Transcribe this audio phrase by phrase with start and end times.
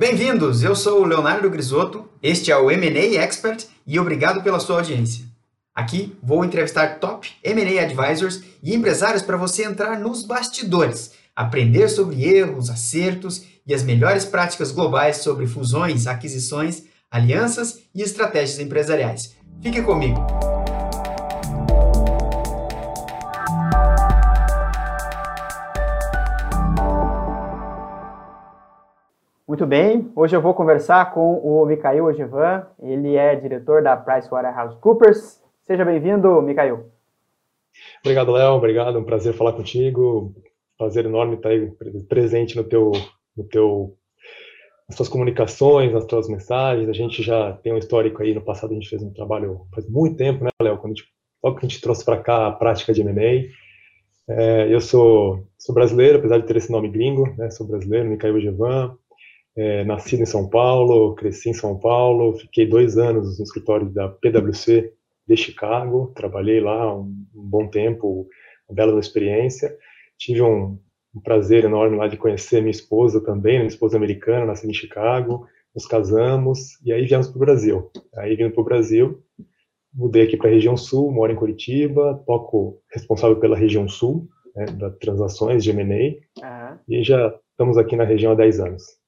[0.00, 4.76] Bem-vindos, eu sou o Leonardo Grisotto, este é o M&A Expert e obrigado pela sua
[4.76, 5.26] audiência.
[5.74, 12.24] Aqui vou entrevistar top M&A advisors e empresários para você entrar nos bastidores, aprender sobre
[12.24, 19.36] erros, acertos e as melhores práticas globais sobre fusões, aquisições, alianças e estratégias empresariais.
[19.60, 20.18] Fique comigo.
[29.60, 35.38] Muito bem, hoje eu vou conversar com o Mikhail Ojevan, ele é diretor da PricewaterhouseCoopers.
[35.66, 36.86] Seja bem-vindo, Mikhail.
[38.02, 40.34] Obrigado, Léo, obrigado, um prazer falar contigo,
[40.78, 41.70] prazer enorme estar aí
[42.08, 42.90] presente no teu,
[43.36, 43.94] no teu,
[44.88, 48.70] nas tuas comunicações, nas tuas mensagens, a gente já tem um histórico aí, no passado
[48.70, 51.06] a gente fez um trabalho faz muito tempo, né, Léo, quando a gente,
[51.44, 55.74] logo que a gente trouxe para cá a prática de M&A, é, eu sou, sou
[55.74, 58.96] brasileiro, apesar de ter esse nome gringo, né, sou brasileiro, Mikhail Ojevan,
[59.56, 64.08] é, nascido em São Paulo, cresci em São Paulo, fiquei dois anos no escritório da
[64.08, 64.92] PwC
[65.26, 68.28] de Chicago, trabalhei lá um, um bom tempo,
[68.68, 69.76] uma bela experiência.
[70.18, 70.78] Tive um,
[71.14, 75.46] um, prazer enorme lá de conhecer minha esposa também, minha esposa americana, nascida em Chicago,
[75.74, 77.90] nos casamos e aí viemos para o Brasil.
[78.16, 79.22] Aí vindo para o Brasil,
[79.92, 84.66] mudei aqui para a região sul, moro em Curitiba, toco responsável pela região sul, né,
[84.66, 86.78] das transações de M&A, uhum.
[86.88, 88.99] e já estamos aqui na região há 10 anos.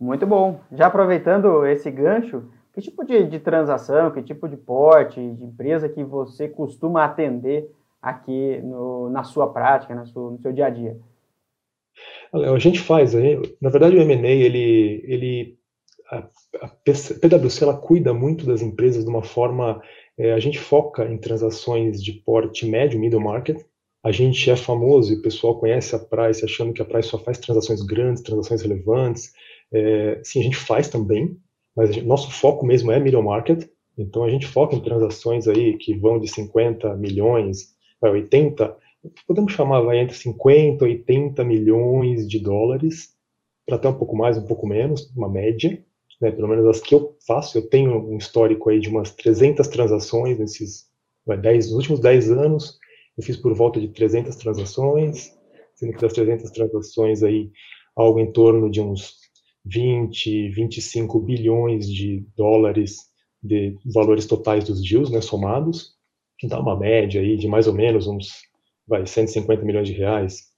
[0.00, 0.60] Muito bom.
[0.72, 5.88] Já aproveitando esse gancho, que tipo de, de transação, que tipo de porte, de empresa
[5.88, 7.70] que você costuma atender
[8.00, 10.96] aqui no, na sua prática, na sua, no seu dia a dia?
[12.32, 13.12] A gente faz,
[13.60, 15.58] na verdade o M&A, ele, ele,
[16.10, 16.26] a,
[16.62, 19.82] a PwC, ela cuida muito das empresas de uma forma,
[20.16, 23.60] é, a gente foca em transações de porte médio, middle market,
[24.02, 27.18] a gente é famoso e o pessoal conhece a Price achando que a Price só
[27.18, 29.34] faz transações grandes, transações relevantes,
[29.72, 31.36] é, sim, a gente faz também,
[31.76, 35.76] mas gente, nosso foco mesmo é middle market, então a gente foca em transações aí
[35.76, 38.76] que vão de 50 milhões, 80,
[39.26, 43.14] podemos chamar vai entre 50 e 80 milhões de dólares,
[43.66, 45.82] para até um pouco mais, um pouco menos, uma média,
[46.20, 49.66] né, pelo menos as que eu faço, eu tenho um histórico aí de umas 300
[49.68, 50.90] transações nesses
[51.26, 52.78] vai, 10, nos últimos 10 anos,
[53.16, 55.32] eu fiz por volta de 300 transações,
[55.74, 57.50] sendo que das 300 transações aí,
[57.96, 59.19] algo em torno de uns
[59.64, 63.10] 20, 25 bilhões de dólares
[63.42, 65.94] de valores totais dos deals, né, somados,
[66.38, 68.42] que dá uma média aí de mais ou menos uns
[68.86, 70.50] vai, 150 milhões de reais,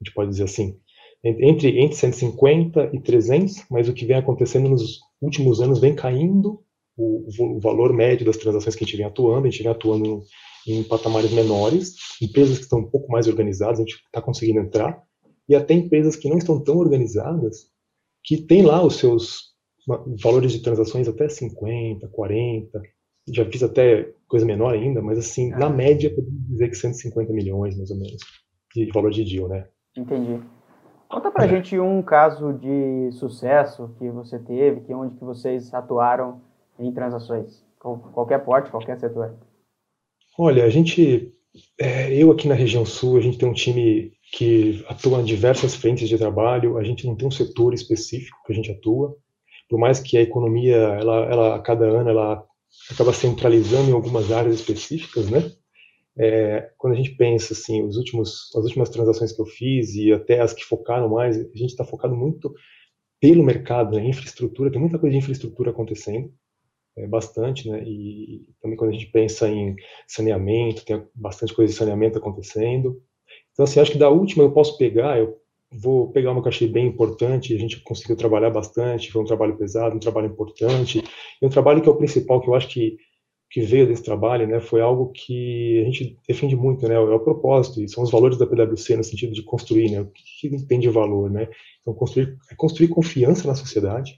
[0.00, 0.78] a gente pode dizer assim,
[1.24, 6.62] entre, entre 150 e 300, mas o que vem acontecendo nos últimos anos vem caindo
[6.96, 10.22] o, o valor médio das transações que a gente vem atuando, a gente vem atuando
[10.66, 14.60] em, em patamares menores, empresas que estão um pouco mais organizadas, a gente está conseguindo
[14.60, 15.02] entrar,
[15.48, 17.70] e até empresas que não estão tão organizadas,
[18.26, 19.54] que tem lá os seus
[20.22, 22.82] valores de transações até 50, 40,
[23.32, 27.76] já fiz até coisa menor ainda, mas assim, na média, podemos dizer que 150 milhões,
[27.76, 28.20] mais ou menos,
[28.74, 29.68] de valor de deal, né?
[29.96, 30.42] Entendi.
[31.08, 31.48] Conta pra é.
[31.48, 36.40] gente um caso de sucesso que você teve, que onde que vocês atuaram
[36.78, 39.36] em transações, qualquer porte, qualquer setor.
[40.36, 41.32] Olha, a gente,
[41.78, 45.74] é, eu aqui na região sul, a gente tem um time que atua em diversas
[45.74, 49.16] frentes de trabalho, a gente não tem um setor específico que a gente atua,
[49.68, 52.44] por mais que a economia, ela, ela a cada ano, ela
[52.90, 55.52] acaba centralizando em algumas áreas específicas, né?
[56.18, 60.12] É, quando a gente pensa assim, os últimos, as últimas transações que eu fiz e
[60.12, 62.54] até as que focaram mais, a gente está focado muito
[63.20, 64.06] pelo mercado, né?
[64.06, 66.32] infraestrutura, tem muita coisa de infraestrutura acontecendo,
[66.96, 67.82] é, bastante, né?
[67.84, 69.76] E também quando a gente pensa em
[70.06, 73.02] saneamento, tem bastante coisa de saneamento acontecendo.
[73.52, 75.36] Então, assim, acho que da última eu posso pegar, eu
[75.72, 79.26] vou pegar uma que eu achei bem importante, a gente conseguiu trabalhar bastante, foi um
[79.26, 81.02] trabalho pesado, um trabalho importante,
[81.40, 82.96] e um trabalho que é o principal, que eu acho que,
[83.50, 87.20] que veio desse trabalho, né, foi algo que a gente defende muito, né, é o
[87.20, 90.66] propósito, e são os valores da PwC no sentido de construir, né, o que, que
[90.66, 91.48] tem de valor, né,
[91.80, 94.16] então construir, é construir confiança na sociedade,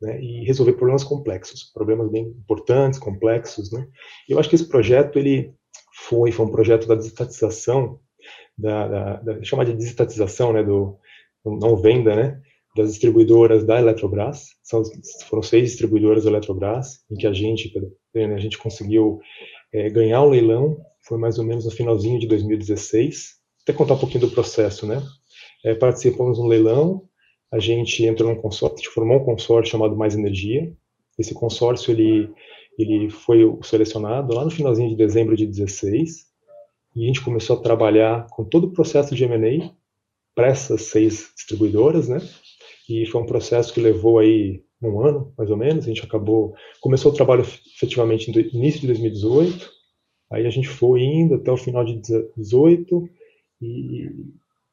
[0.00, 3.86] né, e resolver problemas complexos, problemas bem importantes, complexos, né,
[4.28, 5.52] eu acho que esse projeto, ele
[6.08, 8.00] foi, foi um projeto da desestatização
[8.56, 10.96] da, da, da chamar de desestatização, né, do,
[11.44, 12.40] não venda, né,
[12.76, 14.50] das distribuidoras da Eletrobras.
[14.62, 14.82] São,
[15.28, 17.72] foram seis distribuidoras da Eletrobras, em que a gente,
[18.14, 19.18] né, a gente conseguiu
[19.72, 23.40] é, ganhar o um leilão, foi mais ou menos no finalzinho de 2016.
[23.62, 25.02] Até contar um pouquinho do processo, né?
[25.64, 27.08] É, participamos no leilão,
[27.52, 30.72] a gente entrou num consórcio, a gente formou um consórcio chamado Mais Energia.
[31.18, 32.30] Esse consórcio, ele,
[32.78, 36.26] ele foi selecionado lá no finalzinho de dezembro de 16,
[36.96, 39.70] e a gente começou a trabalhar com todo o processo de M&A
[40.34, 42.20] para essas seis distribuidoras, né?
[42.90, 45.84] e foi um processo que levou aí um ano, mais ou menos.
[45.84, 49.70] A gente acabou, começou o trabalho efetivamente no início de 2018,
[50.32, 53.08] aí a gente foi indo até o final de 2018
[53.62, 54.10] e,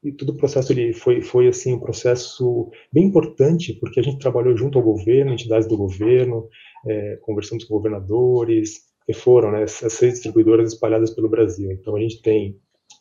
[0.07, 4.19] e todo o processo ele foi foi assim um processo bem importante porque a gente
[4.19, 6.47] trabalhou junto ao governo, entidades do governo,
[6.87, 11.71] é, conversamos com governadores, que foram né, essas seis distribuidoras espalhadas pelo Brasil.
[11.71, 12.57] Então a gente tem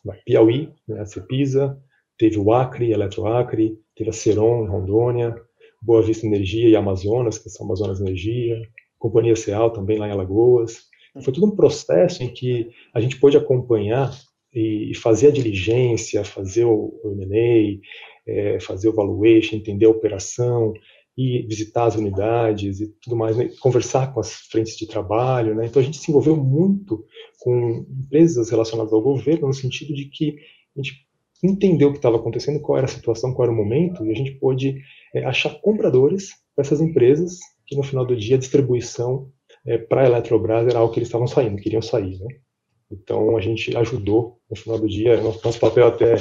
[0.07, 1.77] a Piauí, né, a Cepisa,
[2.17, 5.35] teve o Acre, Eletroacre, teve a Ceron Rondônia,
[5.81, 8.61] Boa Vista Energia e Amazonas, que são Amazonas Energia,
[8.97, 10.87] Companhia Ceal também lá em Alagoas.
[11.23, 14.11] Foi todo um processo em que a gente pôde acompanhar
[14.53, 17.79] e fazer a diligência, fazer o M&A,
[18.29, 20.73] é, fazer o valuation, entender a operação,
[21.17, 23.49] e visitar as unidades e tudo mais, né?
[23.59, 25.65] conversar com as frentes de trabalho, né?
[25.65, 27.03] Então a gente se envolveu muito
[27.39, 30.37] com empresas relacionadas ao governo no sentido de que
[30.77, 31.07] a gente
[31.43, 34.13] entendeu o que estava acontecendo, qual era a situação, qual era o momento, e a
[34.13, 34.79] gente pôde
[35.13, 39.31] é, achar compradores para essas empresas que no final do dia a distribuição
[39.65, 42.37] é, para a Eletrobras era algo que eles estavam saindo, queriam sair, né?
[42.91, 46.15] Então a gente ajudou no final do dia, nosso papel até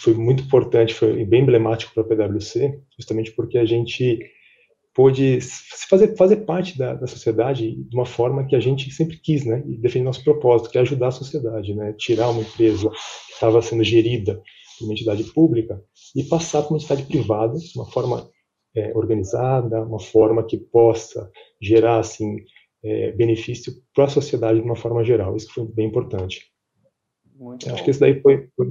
[0.00, 4.18] foi muito importante, foi bem emblemático para a PwC, justamente porque a gente
[4.94, 5.38] pôde
[5.88, 9.62] fazer, fazer parte da, da, sociedade de uma forma que a gente sempre quis, né?
[9.66, 11.92] E defender nosso propósito, que é ajudar a sociedade, né?
[11.92, 14.42] Tirar uma empresa que estava sendo gerida
[14.78, 15.80] por uma entidade pública
[16.16, 18.28] e passar para uma entidade privada, uma forma
[18.76, 21.30] é, organizada, uma forma que possa
[21.60, 22.36] gerar, assim,
[22.84, 25.36] é, benefício para a sociedade de uma forma geral.
[25.36, 26.46] Isso foi bem importante.
[27.36, 27.84] Muito Acho bom.
[27.84, 28.66] que esse daí foi, foi,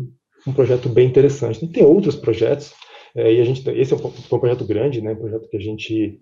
[0.45, 1.63] um projeto bem interessante.
[1.63, 2.73] E tem outros projetos,
[3.15, 5.61] é, e a gente, esse é um, um, projeto grande, né, um projeto que a
[5.61, 6.21] gente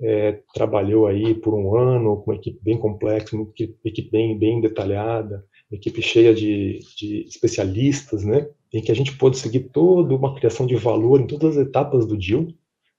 [0.00, 3.48] é, trabalhou aí por um ano, com uma equipe bem complexa, uma
[3.84, 9.16] equipe bem, bem detalhada, uma equipe cheia de, de especialistas, né, em que a gente
[9.16, 12.46] pôde seguir toda uma criação de valor em todas as etapas do deal,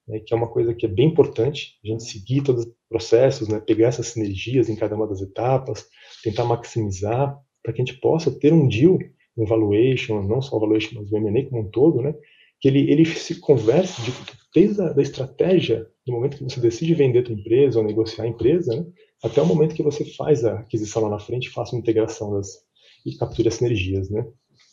[0.07, 3.47] né, que é uma coisa que é bem importante, a gente seguir todos os processos,
[3.47, 5.85] né, pegar essas sinergias em cada uma das etapas,
[6.23, 8.97] tentar maximizar, para que a gente possa ter um deal,
[9.37, 12.15] um valuation, não só o valuation, mas o M&A como um todo, né,
[12.59, 14.11] que ele, ele se converse de,
[14.53, 18.23] desde a da estratégia, no momento que você decide vender a tua empresa ou negociar
[18.23, 18.85] a empresa, né,
[19.23, 22.47] até o momento que você faz a aquisição lá na frente, faça uma integração das,
[23.05, 24.25] e capture as sinergias, né.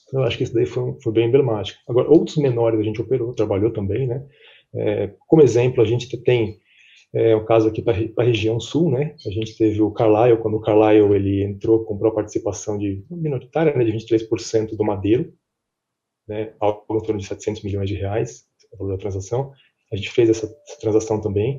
[0.07, 1.81] Então, eu acho que isso daí foi, foi bem emblemático.
[1.89, 4.25] Agora, outros menores a gente operou, trabalhou também, né,
[5.27, 6.59] como exemplo, a gente tem
[7.15, 9.15] é, um caso aqui para a região sul, né?
[9.25, 13.73] A gente teve o Carlyle, quando o Carlyle ele entrou, comprou a participação de minoritária,
[13.73, 15.33] né, de 23% do Madeiro,
[16.27, 19.53] né, algo em torno de 700 milhões de reais, o valor da transação.
[19.93, 21.57] A gente fez essa, essa, transação também,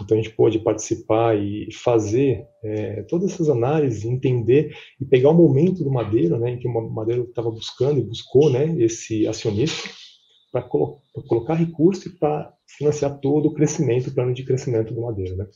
[0.00, 5.34] então a gente pôde participar e fazer é, todas essas análises, entender e pegar o
[5.34, 9.88] momento do Madeiro, né, em que o Madeiro estava buscando e buscou, né, esse acionista,
[10.52, 15.02] para colo colocar recurso e para financiar todo o crescimento, o plano de crescimento do
[15.02, 15.34] Madeira.
[15.34, 15.46] Né?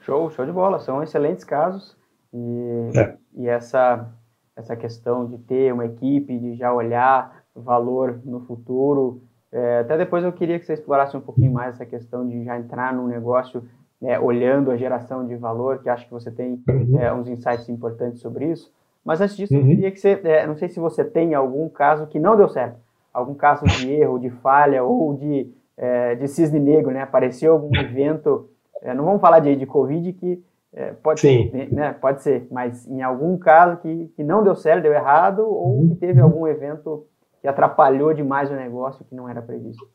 [0.00, 0.80] Show, show de bola.
[0.80, 1.96] São excelentes casos.
[2.32, 3.16] E, é.
[3.34, 4.12] e essa,
[4.56, 9.22] essa questão de ter uma equipe, de já olhar valor no futuro.
[9.52, 12.58] É, até depois eu queria que você explorasse um pouquinho mais essa questão de já
[12.58, 13.64] entrar num negócio
[14.02, 16.98] é, olhando a geração de valor, que acho que você tem uhum.
[16.98, 18.72] é, uns insights importantes sobre isso.
[19.04, 19.60] Mas antes disso, uhum.
[19.60, 22.48] eu queria que você, é, não sei se você tem algum caso que não deu
[22.48, 22.78] certo,
[23.12, 27.02] algum caso de erro, de falha ou de, é, de cisne negro, né?
[27.02, 28.48] Apareceu algum evento,
[28.82, 31.50] é, não vamos falar de, de Covid, que é, pode Sim.
[31.50, 31.92] ser, né?
[31.92, 35.94] Pode ser, mas em algum caso que, que não deu certo, deu errado, ou que
[35.96, 37.06] teve algum evento
[37.40, 39.88] que atrapalhou demais o negócio que não era previsto.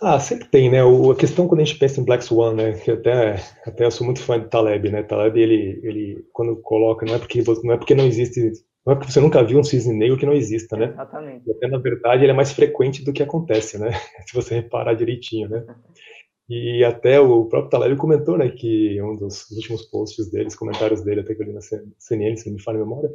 [0.00, 0.82] Ah, sempre tem, né?
[0.82, 2.72] O, a questão quando a gente pensa em Black Swan, né?
[2.72, 3.36] Que até,
[3.66, 5.02] até eu sou muito fã de Taleb, né?
[5.02, 8.52] Taleb, ele, ele quando coloca, não é porque não é porque não existe
[8.84, 10.90] não é porque você nunca viu um cisne negro que não exista, né?
[10.90, 11.48] Exatamente.
[11.48, 13.90] E até, na verdade, ele é mais frequente do que acontece, né?
[14.28, 15.64] Se você reparar direitinho, né?
[16.48, 21.20] E até o próprio Taleb comentou, né, que um dos últimos posts deles, comentários dele,
[21.20, 21.60] até que eu li na
[21.98, 23.10] CNN, se não me falha a memória,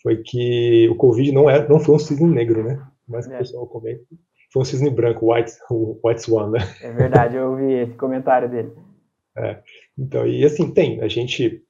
[0.00, 2.80] foi que o Covid não, é, não foi um cisne negro, né?
[3.08, 3.34] Mas é.
[3.34, 4.04] o pessoal comenta,
[4.52, 6.60] foi um cisne branco, white, o white swan, né?
[6.80, 8.72] É verdade, eu ouvi esse comentário dele.
[9.36, 9.60] É,
[9.98, 11.64] então, e assim, tem, a gente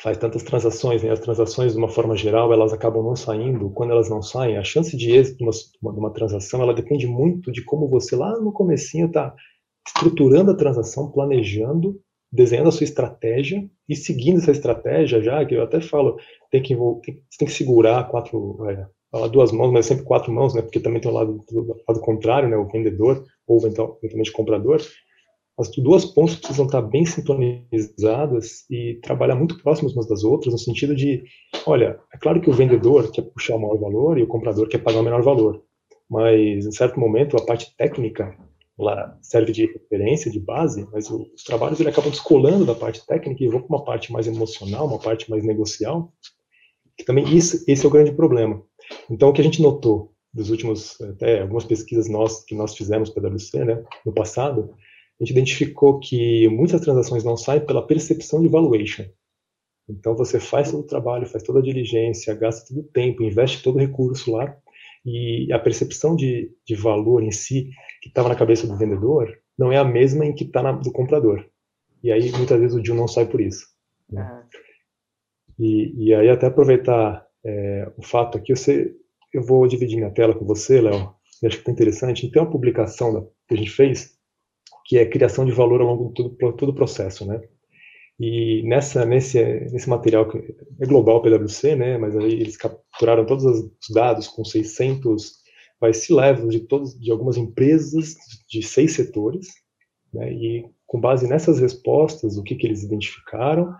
[0.00, 1.10] faz tantas transações, né?
[1.10, 3.70] as transações de uma forma geral elas acabam não saindo.
[3.70, 7.52] Quando elas não saem, a chance de êxito de uma, uma transação ela depende muito
[7.52, 9.34] de como você lá no comecinho está
[9.86, 12.00] estruturando a transação, planejando,
[12.32, 16.16] desenhando a sua estratégia e seguindo essa estratégia já, que eu até falo,
[16.50, 20.62] tem que, tem, tem que segurar quatro, é, duas mãos, mas sempre quatro mãos, né?
[20.62, 22.56] Porque também tem o lado, do lado contrário, né?
[22.56, 24.80] O vendedor ou eventualmente o comprador
[25.58, 30.58] as duas pontas precisam estar bem sintonizadas e trabalhar muito próximas umas das outras, no
[30.58, 31.24] sentido de,
[31.66, 34.78] olha, é claro que o vendedor quer puxar o maior valor e o comprador quer
[34.78, 35.62] pagar o menor valor,
[36.08, 38.36] mas em certo momento a parte técnica
[38.78, 43.44] lá serve de referência, de base, mas os trabalhos ele acabam descolando da parte técnica
[43.44, 46.12] e vão para uma parte mais emocional, uma parte mais negocial,
[46.96, 48.62] que também isso, esse é o grande problema.
[49.10, 53.10] Então, o que a gente notou dos últimos, até algumas pesquisas nós, que nós fizemos
[53.10, 54.74] PwC, né, no passado,
[55.22, 59.04] a gente identificou que muitas transações não saem pela percepção de valuation.
[59.88, 63.62] Então, você faz todo o trabalho, faz toda a diligência, gasta todo o tempo, investe
[63.62, 64.56] todo o recurso lá,
[65.06, 69.70] e a percepção de, de valor em si, que estava na cabeça do vendedor, não
[69.70, 71.46] é a mesma em que está do comprador.
[72.02, 73.64] E aí, muitas vezes, o deal não sai por isso.
[74.10, 74.22] Né?
[74.22, 75.64] Uhum.
[75.64, 78.92] E, e aí, até aproveitar é, o fato aqui, você,
[79.32, 81.14] eu vou dividir minha tela com você, Léo,
[81.44, 82.28] acho que está interessante.
[82.28, 84.20] Tem uma publicação da, que a gente fez,
[84.84, 87.40] que é criação de valor ao longo de todo, todo o processo, né?
[88.20, 90.38] E nessa, nesse, nesse material, que
[90.80, 95.42] é global PwC, né, mas aí eles capturaram todos os dados com 600
[95.80, 96.14] vai se
[96.48, 98.14] de todos de algumas empresas
[98.48, 99.48] de seis setores,
[100.14, 103.74] né, e com base nessas respostas, o que, que eles identificaram,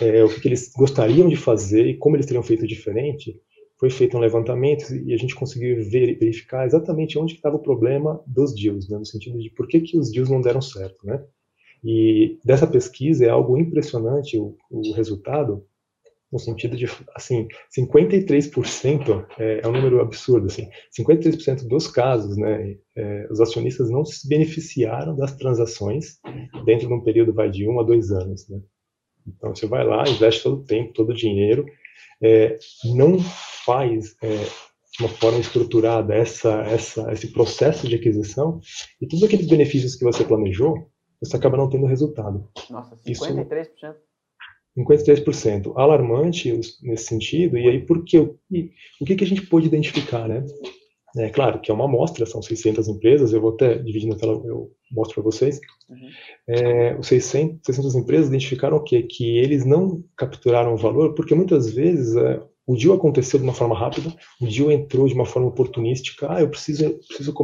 [0.00, 3.40] é, o que, que eles gostariam de fazer e como eles teriam feito diferente,
[3.78, 8.20] foi feito um levantamento e a gente conseguiu ver, verificar exatamente onde estava o problema
[8.26, 11.22] dos deals, né, no sentido de por que, que os deals não deram certo, né?
[11.84, 15.64] E dessa pesquisa é algo impressionante o, o resultado,
[16.30, 20.68] no sentido de, assim, 53% é, é um número absurdo, assim,
[20.98, 26.18] 53% dos casos, né, é, os acionistas não se beneficiaram das transações
[26.66, 28.60] dentro de um período, vai, de um a dois anos, né.
[29.26, 31.66] Então, você vai lá, investe todo o tempo, todo o dinheiro,
[32.22, 33.18] é, não
[33.64, 38.60] faz é, de uma forma estruturada essa, essa, esse processo de aquisição,
[39.00, 40.90] e todos aqueles benefícios que você planejou,
[41.20, 42.48] você acaba não tendo resultado.
[42.70, 43.06] Nossa, 53%?
[43.06, 43.94] Isso,
[44.76, 45.72] 53%.
[45.76, 46.52] Alarmante
[46.82, 48.18] nesse sentido, e aí por quê?
[48.18, 50.44] O que, que a gente pôde identificar, né?
[51.18, 54.40] É claro que é uma amostra, são 600 empresas, eu vou até dividir na tela,
[54.44, 55.60] eu mostro para vocês.
[55.88, 56.08] Uhum.
[56.48, 59.02] É, os 600, 600 empresas identificaram o quê?
[59.02, 63.54] Que eles não capturaram o valor, porque muitas vezes é, o deal aconteceu de uma
[63.54, 67.34] forma rápida, o deal entrou de uma forma oportunística, ah, eu preciso, preciso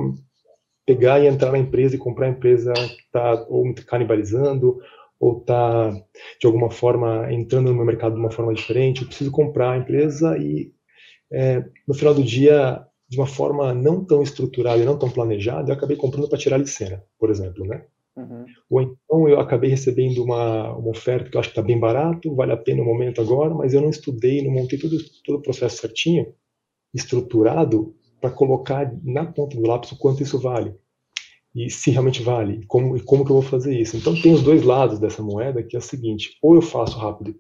[0.87, 4.79] pegar e entrar na empresa e comprar a empresa que está ou canibalizando
[5.19, 9.03] ou está de alguma forma entrando no meu mercado de uma forma diferente.
[9.03, 10.73] Eu preciso comprar a empresa e
[11.33, 15.71] é, no final do dia, de uma forma não tão estruturada e não tão planejada,
[15.71, 17.85] eu acabei comprando para tirar a cena, por exemplo, né?
[18.17, 18.45] Uhum.
[18.71, 22.35] Ou então eu acabei recebendo uma, uma oferta que eu acho que está bem barato,
[22.35, 25.43] vale a pena no momento agora, mas eu não estudei, não montei todo, todo o
[25.43, 26.33] processo certinho,
[26.93, 30.75] estruturado, para colocar na ponta do lápis o quanto isso vale.
[31.55, 33.97] E se realmente vale, como, e como que eu vou fazer isso.
[33.97, 37.35] Então tem os dois lados dessa moeda, que é o seguinte, ou eu faço rápido,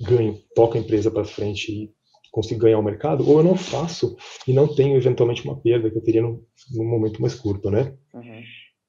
[0.00, 1.90] ganho, toco a empresa para frente e
[2.32, 4.16] consigo ganhar o mercado, ou eu não faço
[4.48, 7.94] e não tenho eventualmente uma perda que eu teria num, num momento mais curto, né?
[8.14, 8.42] Uhum.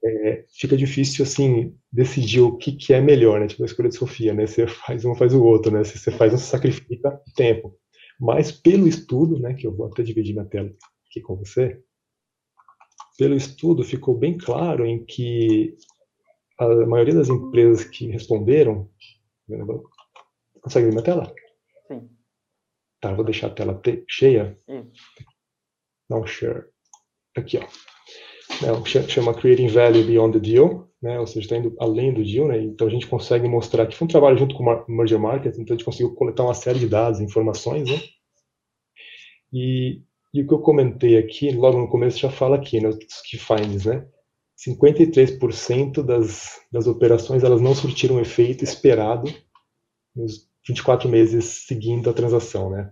[0.06, 3.48] É, fica difícil, assim, decidir o que, que é melhor, né?
[3.48, 4.48] Tipo a escolha de Sofia, né?
[4.48, 5.84] Você faz um, faz o outro, né?
[5.84, 7.78] Se você faz um, você sacrifica tempo.
[8.20, 10.72] Mas pelo estudo, né, que eu vou até dividir minha tela
[11.10, 11.82] aqui com você,
[13.18, 15.76] pelo estudo ficou bem claro em que
[16.58, 18.90] a maioria das empresas que responderam,
[20.62, 21.34] consegue ver minha tela?
[23.04, 24.58] Tá, vou deixar a tela cheia.
[24.66, 24.90] Sim.
[26.10, 26.64] Dá um share.
[27.36, 27.68] Aqui, ó.
[28.66, 31.20] Não, chama Creating Value Beyond the Deal, né?
[31.20, 32.62] ou seja, está indo além do deal, né?
[32.62, 35.76] então a gente consegue mostrar que foi um trabalho junto com o Merger Market, então
[35.76, 38.00] a gente conseguiu coletar uma série de dados, informações, né?
[39.52, 40.02] e,
[40.34, 42.90] e o que eu comentei aqui, logo no começo já fala aqui, né,
[43.30, 44.08] key finds, né?
[44.66, 49.34] 53% das, das operações elas não surtiram o efeito esperado
[50.16, 52.92] nos 24 meses seguindo a transação, né?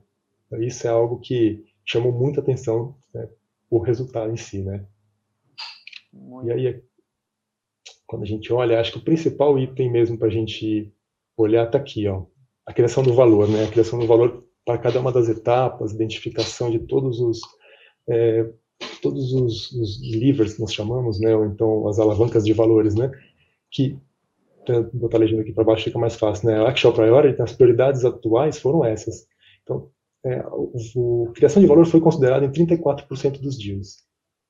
[0.59, 3.29] Isso é algo que chamou muita atenção, né,
[3.69, 4.85] o resultado em si, né?
[6.11, 6.49] Muito.
[6.49, 6.83] E aí,
[8.05, 10.93] quando a gente olha, acho que o principal item mesmo para a gente
[11.37, 12.25] olhar está aqui, ó,
[12.65, 13.63] a criação do valor, né?
[13.63, 17.39] A criação do valor para cada uma das etapas, identificação de todos os
[18.09, 18.51] é,
[19.01, 21.35] todos os, os, levers que nós chamamos, né?
[21.35, 23.11] Ou então as alavancas de valores, né?
[23.69, 23.97] Que
[24.93, 26.59] vou estar legendo aqui para baixo fica mais fácil, né?
[26.59, 29.27] A actual priority, as prioridades atuais foram essas.
[29.63, 29.89] Então,
[30.23, 34.03] é, o, o, criação de valor foi considerado em 34% dos deals.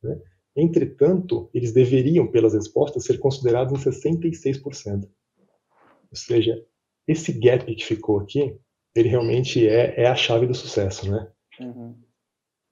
[0.03, 0.19] Né?
[0.55, 5.03] Entretanto, eles deveriam, pelas respostas, ser considerados em 66%.
[5.05, 6.61] Ou seja,
[7.07, 8.57] esse gap que ficou aqui,
[8.93, 11.31] ele realmente é, é a chave do sucesso, né?
[11.59, 11.95] Uhum.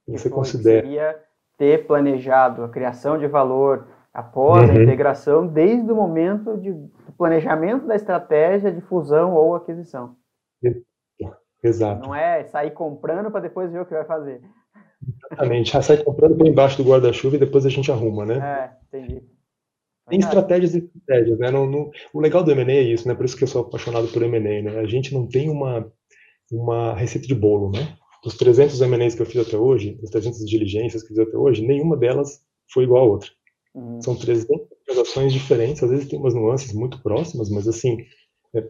[0.08, 0.86] Você Foi, considera...
[0.86, 1.24] Seria
[1.56, 4.76] ter planejado a criação de valor após uhum.
[4.76, 10.16] a integração, desde o momento de, do planejamento da estratégia de fusão ou aquisição.
[11.62, 12.06] Exato.
[12.06, 14.40] Não é sair comprando para depois ver o que vai fazer.
[15.30, 15.72] Exatamente.
[15.72, 18.38] Já sai comprando por embaixo do guarda-chuva e depois a gente arruma, né?
[18.38, 19.22] É, entendi.
[20.08, 21.48] Tem estratégias e estratégias, né?
[22.12, 23.14] O legal do M&A é isso, né?
[23.14, 24.80] Por isso que eu sou apaixonado por M&A, né?
[24.80, 25.90] A gente não tem uma,
[26.50, 27.96] uma receita de bolo, né?
[28.24, 31.36] Dos 300 M&As que eu fiz até hoje, das 300 diligências que eu fiz até
[31.36, 33.30] hoje, nenhuma delas foi igual a outra.
[33.74, 34.00] Uhum.
[34.02, 37.98] São 300 transações diferentes, às vezes tem umas nuances muito próximas, mas assim,
[38.54, 38.66] é,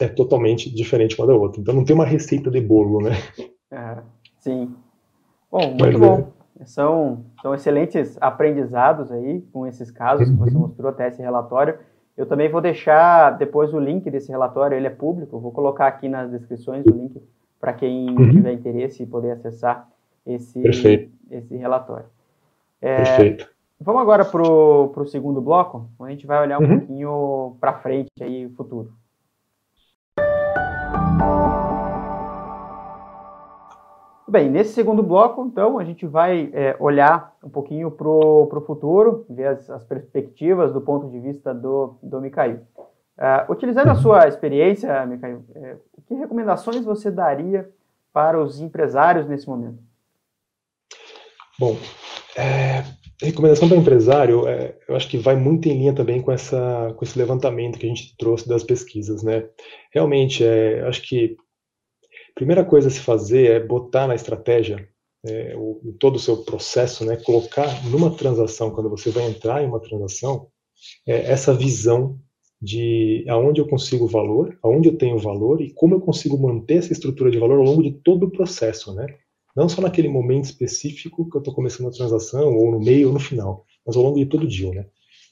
[0.00, 1.60] é, totalmente diferente uma da outra.
[1.60, 3.12] Então não tem uma receita de bolo, né?
[3.70, 3.98] É,
[4.38, 4.74] sim.
[5.50, 6.32] Bom, muito mas, bom.
[6.60, 6.64] É...
[6.66, 10.60] São, são excelentes aprendizados aí com esses casos que você uhum.
[10.60, 11.78] mostrou até esse relatório.
[12.16, 16.08] Eu também vou deixar depois o link desse relatório, ele é público, vou colocar aqui
[16.08, 17.20] nas descrições o link
[17.58, 18.30] para quem uhum.
[18.30, 19.88] tiver interesse e poder acessar
[20.24, 20.60] esse,
[21.30, 22.06] esse relatório.
[22.80, 23.53] É, Perfeito.
[23.80, 26.78] Vamos agora para o segundo bloco, onde a gente vai olhar um uhum.
[26.78, 28.92] pouquinho para frente aí, o futuro.
[34.26, 39.26] Bem, nesse segundo bloco, então, a gente vai é, olhar um pouquinho para o futuro,
[39.28, 42.60] ver as, as, perspectivas do ponto de vista do, do Mikhail.
[43.16, 45.76] Uh, utilizando a sua experiência, Mikhail, é,
[46.08, 47.70] que recomendações você daria
[48.12, 49.78] para os empresários nesse momento?
[51.60, 51.76] Bom,
[52.36, 52.82] é,
[53.24, 57.04] recomendação para empresário, é, eu acho que vai muito em linha também com, essa, com
[57.04, 59.48] esse levantamento que a gente trouxe das pesquisas, né?
[59.92, 61.36] Realmente, é, acho que
[62.30, 64.88] a primeira coisa a se fazer é botar na estratégia
[65.26, 67.16] é, o, todo o seu processo, né?
[67.16, 70.48] Colocar numa transação, quando você vai entrar em uma transação,
[71.06, 72.18] é, essa visão
[72.60, 76.92] de aonde eu consigo valor, aonde eu tenho valor e como eu consigo manter essa
[76.92, 79.06] estrutura de valor ao longo de todo o processo, né?
[79.54, 83.14] Não só naquele momento específico que eu estou começando a transação, ou no meio ou
[83.14, 84.86] no final, mas ao longo de todo o dia, né?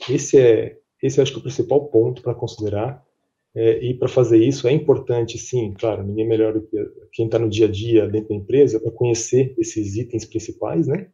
[0.09, 3.02] Esse é, esse acho que é o principal ponto para considerar.
[3.55, 6.76] É, e para fazer isso é importante, sim, claro, ninguém melhor do que
[7.12, 11.09] quem está no dia a dia dentro da empresa para conhecer esses itens principais, né?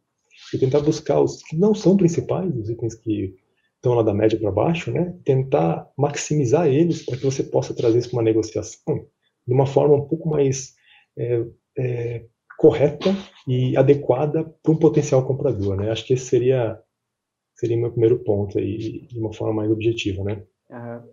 [0.53, 3.35] E tentar buscar os que não são principais, os itens que
[3.75, 5.17] estão lá da média para baixo, né?
[5.25, 9.07] Tentar maximizar eles para que você possa trazer isso para uma negociação
[9.45, 10.75] de uma forma um pouco mais
[11.17, 11.43] é,
[11.77, 12.25] é,
[12.59, 13.09] correta
[13.47, 15.89] e adequada para um potencial comprador, né?
[15.89, 16.77] Acho que esse seria
[17.55, 20.43] seria meu primeiro ponto aí, de uma forma mais objetiva, né?
[20.69, 21.09] Uhum.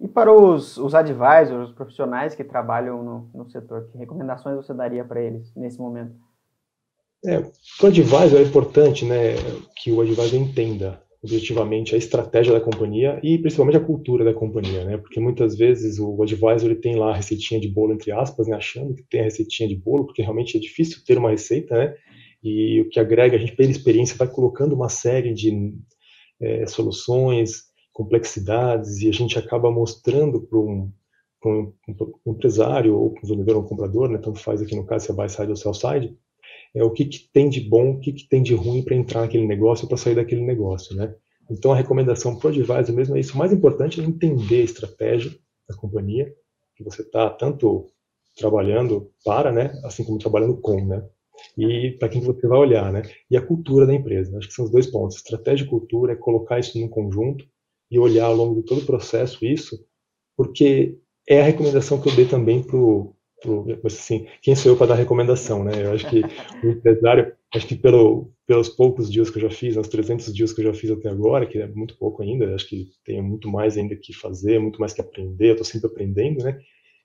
[0.00, 4.72] E para os, os advisors, os profissionais que trabalham no, no setor, que recomendações você
[4.72, 6.14] daria para eles nesse momento?
[7.24, 9.34] É, para o advisor é importante, né,
[9.76, 14.84] que o advisor entenda objetivamente a estratégia da companhia e principalmente a cultura da companhia,
[14.84, 14.96] né?
[14.98, 18.56] Porque muitas vezes o advisor ele tem lá a receitinha de bolo entre aspas, né?
[18.56, 21.94] achando que tem a receitinha de bolo, porque realmente é difícil ter uma receita, né?
[22.42, 25.74] E o que agrega a gente pela experiência vai colocando uma série de
[26.40, 30.92] é, soluções, complexidades e a gente acaba mostrando para um,
[31.44, 31.72] um,
[32.24, 34.18] um, empresário ou um vendedor ou um comprador, né?
[34.18, 36.16] Tanto faz aqui no caso se é buy side ou sell side,
[36.74, 39.20] é, o que, que tem de bom, o que, que tem de ruim para entrar
[39.22, 41.14] naquele negócio para sair daquele negócio, né?
[41.50, 43.34] Então a recomendação para o advisor mesmo é isso.
[43.34, 45.30] O mais importante é entender a estratégia
[45.68, 46.32] da companhia
[46.76, 47.86] que você está tanto
[48.36, 51.04] trabalhando para, né, assim como trabalhando com, né?
[51.56, 53.02] E para quem você vai olhar, né?
[53.30, 54.36] E a cultura da empresa.
[54.36, 55.16] Acho que são os dois pontos.
[55.16, 57.44] Estratégia e cultura é colocar isso num conjunto
[57.90, 59.78] e olhar ao longo de todo o processo isso,
[60.36, 63.14] porque é a recomendação que eu dei também para o
[63.84, 65.84] assim, quem sou eu para dar recomendação, né?
[65.84, 66.22] Eu acho que
[66.64, 70.52] o empresário, acho que pelo, pelos poucos dias que eu já fiz, os 300 dias
[70.52, 73.48] que eu já fiz até agora, que é muito pouco ainda, acho que tenho muito
[73.48, 76.58] mais ainda que fazer, muito mais que aprender, eu estou sempre aprendendo, né?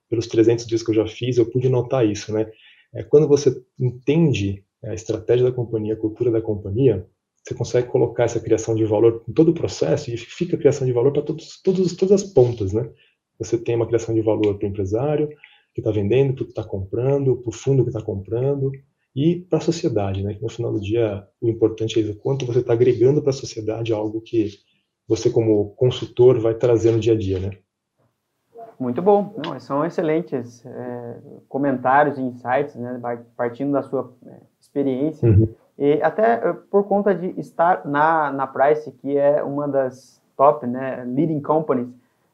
[0.10, 2.50] Pelos 300 dias que eu já fiz, eu pude notar isso, né?
[2.94, 7.08] É, quando você entende a estratégia da companhia, a cultura da companhia,
[7.44, 10.88] você consegue colocar essa criação de valor em todo o processo e fica a criação
[10.88, 12.90] de valor para todos, todos, todas as pontas, né?
[13.38, 15.30] Você tem uma criação de valor para o empresário,
[15.74, 18.72] que está vendendo, para o que está comprando, para o fundo que está comprando
[19.16, 20.34] e para a sociedade, né?
[20.34, 23.34] Que no final do dia o importante é o quanto você está agregando para a
[23.34, 24.52] sociedade algo que
[25.08, 27.52] você como consultor vai trazer no dia a dia, né?
[28.80, 33.00] Muito bom, Não, são excelentes é, comentários e insights, né?
[33.38, 35.48] Partindo da sua é, experiência uhum.
[35.78, 40.66] e até é, por conta de estar na na Price, que é uma das top,
[40.66, 41.88] né, leading companies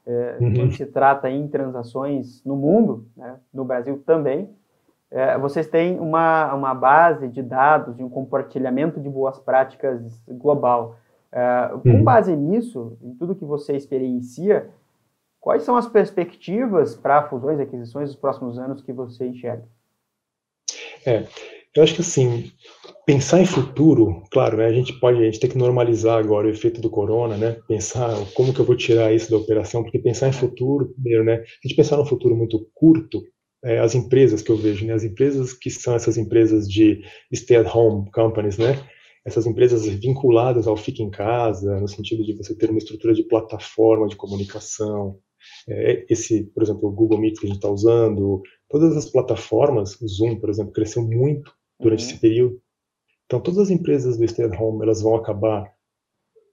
[0.09, 0.53] é, uhum.
[0.55, 4.49] quando se trata em transações no mundo, né, no Brasil também,
[5.11, 10.95] é, vocês têm uma, uma base de dados e um compartilhamento de boas práticas global.
[11.31, 12.03] É, com uhum.
[12.03, 14.71] base nisso, em tudo que você experiencia,
[15.39, 19.63] quais são as perspectivas para fusões e aquisições dos próximos anos que você enxerga?
[21.05, 21.23] É,
[21.75, 22.51] eu acho que assim,
[23.05, 26.49] pensar em futuro, claro, né, a gente pode, a gente tem que normalizar agora o
[26.49, 27.57] efeito do corona, né?
[27.67, 31.35] Pensar como que eu vou tirar isso da operação, porque pensar em futuro, primeiro, né?
[31.35, 33.21] A gente pensar no futuro muito curto,
[33.63, 34.93] é, as empresas que eu vejo, né?
[34.93, 37.01] As empresas que são essas empresas de
[37.33, 38.75] stay-at-home companies, né?
[39.25, 43.23] essas empresas vinculadas ao Fica em Casa, no sentido de você ter uma estrutura de
[43.23, 45.19] plataforma de comunicação,
[45.67, 49.99] é, esse, por exemplo, o Google Meet que a gente está usando, todas as plataformas,
[50.01, 52.09] o Zoom, por exemplo, cresceu muito durante uhum.
[52.09, 52.61] esse período.
[53.25, 55.71] Então, todas as empresas do Stay at Home elas vão acabar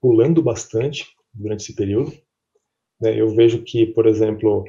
[0.01, 2.13] pulando bastante durante esse período.
[3.01, 3.19] Né?
[3.19, 4.63] Eu vejo que, por exemplo,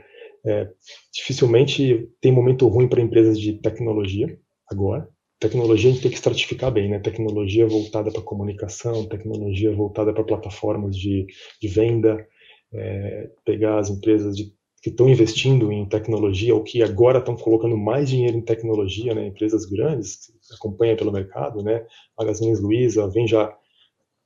[0.44, 0.68] é,
[1.12, 4.38] dificilmente tem momento ruim para empresas de tecnologia
[4.70, 5.08] agora.
[5.40, 6.98] Tecnologia a gente tem que estratificar bem, né?
[6.98, 11.26] Tecnologia voltada para comunicação, tecnologia voltada para plataformas de,
[11.62, 12.26] de venda,
[12.72, 17.76] é, pegar as empresas de, que estão investindo em tecnologia ou que agora estão colocando
[17.76, 19.26] mais dinheiro em tecnologia, né?
[19.26, 21.84] Empresas grandes que acompanham pelo mercado, né?
[22.16, 23.56] Magazine Luiza vem já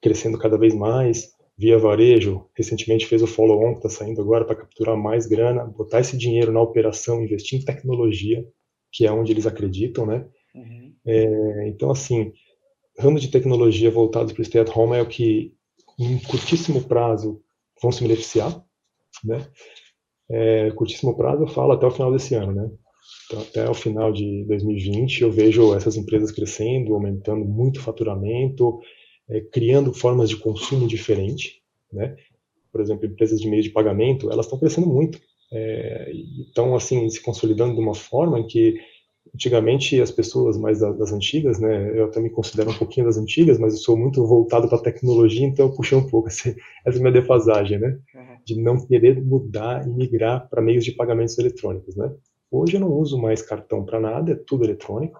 [0.00, 1.32] crescendo cada vez mais.
[1.56, 6.00] Via Varejo, recentemente fez o follow-on que está saindo agora para capturar mais grana, botar
[6.00, 8.44] esse dinheiro na operação, investir em tecnologia,
[8.90, 10.26] que é onde eles acreditam, né?
[10.54, 10.94] Uhum.
[11.06, 12.32] É, então, assim,
[12.98, 15.54] ramo de tecnologia voltados para o stay at home é o que,
[15.98, 17.40] em curtíssimo prazo,
[17.80, 18.62] vão se beneficiar,
[19.22, 19.46] né?
[20.32, 22.70] É, curtíssimo prazo, eu falo até o final desse ano, né?
[23.26, 28.80] Então, até o final de 2020, eu vejo essas empresas crescendo, aumentando muito o faturamento,
[29.28, 32.16] é, criando formas de consumo diferente, né?
[32.70, 35.20] Por exemplo, empresas de meio de pagamento, elas estão crescendo muito,
[35.52, 36.10] é,
[36.46, 38.80] estão assim se consolidando de uma forma em que
[39.34, 41.98] antigamente as pessoas mais das, antigas, né?
[41.98, 44.82] Eu até me considero um pouquinho das antigas, mas eu sou muito voltado para a
[44.82, 46.54] tecnologia, então eu puxei um pouco essa,
[46.86, 47.98] essa minha defasagem, né?
[48.14, 48.31] Uhum.
[48.44, 52.12] De não querer mudar e migrar para meios de pagamentos eletrônicos, né?
[52.50, 55.18] Hoje eu não uso mais cartão para nada, é tudo eletrônico.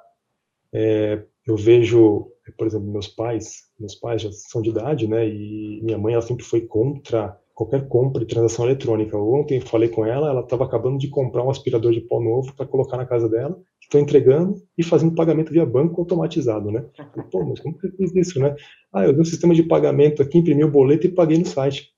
[0.72, 5.26] É, eu vejo, por exemplo, meus pais, meus pais já são de idade, né?
[5.26, 9.16] E minha mãe ela sempre foi contra qualquer compra de transação eletrônica.
[9.16, 12.66] Ontem falei com ela, ela estava acabando de comprar um aspirador de pó novo para
[12.66, 16.84] colocar na casa dela, estou entregando e fazendo pagamento via banco automatizado, né?
[17.30, 18.54] Pô, mas como você fez isso, né?
[18.92, 21.90] Ah, eu dei um sistema de pagamento aqui, imprimi o boleto e paguei no site.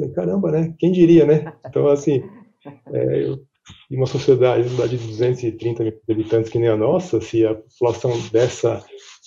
[0.00, 0.74] Falei, caramba, né?
[0.78, 1.52] Quem diria, né?
[1.66, 2.22] Então, assim,
[2.92, 3.38] é, eu
[3.90, 8.82] em uma sociedade, de 230 mil habitantes que nem a nossa, se a população dessa,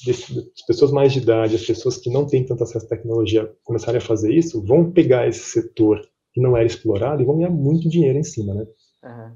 [0.05, 3.51] desse, das pessoas mais de idade, as pessoas que não têm tanto acesso à tecnologia
[3.63, 6.01] começarem a fazer isso, vão pegar esse setor
[6.33, 8.65] que não era explorado e vão ganhar muito dinheiro em cima, né?
[9.03, 9.31] Uhum.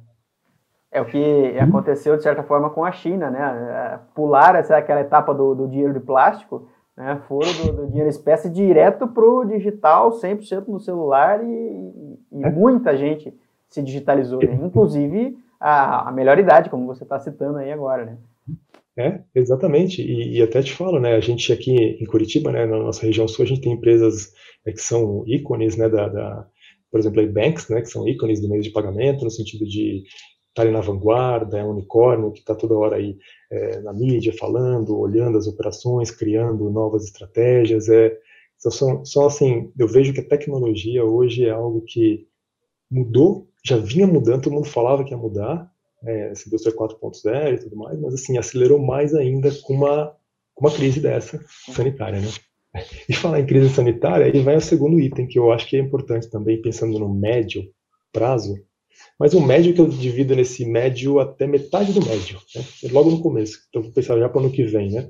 [0.90, 3.40] É o que aconteceu, de certa forma, com a China, né?
[3.40, 6.68] É, pular essa, aquela etapa do, do dinheiro de plástico,
[6.98, 7.22] né?
[7.28, 11.48] foram do, do dinheiro espécie direto para o digital, 100% no celular e,
[12.32, 12.50] e é.
[12.50, 13.34] muita gente
[13.70, 14.60] se digitalizou, né?
[14.64, 18.18] inclusive a, a melhor idade, como você está citando aí agora, né?
[19.00, 20.02] É, exatamente.
[20.02, 21.16] E, e, até te falo, né?
[21.16, 24.34] A gente aqui em Curitiba, né, na nossa região sul, a gente tem empresas
[24.66, 26.48] é, que são ícones, né, da, da,
[26.92, 30.04] por exemplo, a Banks, né, que são ícones do meio de pagamento, no sentido de
[30.58, 33.18] estarem na vanguarda, é um unicórnio que está toda hora aí
[33.52, 37.88] é, na mídia falando, olhando as operações, criando novas estratégias.
[37.88, 38.18] É,
[38.58, 42.28] são, assim, eu vejo que a tecnologia hoje é algo que
[42.90, 45.70] mudou já vinha mudando, todo mundo falava que ia mudar,
[46.06, 50.16] é, essa indústria 4.0 e tudo mais, mas assim, acelerou mais ainda com uma,
[50.56, 51.44] com uma crise dessa
[51.74, 52.30] sanitária, né?
[53.10, 55.80] E falar em crise sanitária, aí vai o segundo item que eu acho que é
[55.80, 57.64] importante também, pensando no médio
[58.14, 58.56] prazo,
[59.20, 62.64] mas o médio que eu divido nesse médio até metade do médio, né?
[62.92, 65.10] logo no começo, então vou pensar já para o ano que vem, né?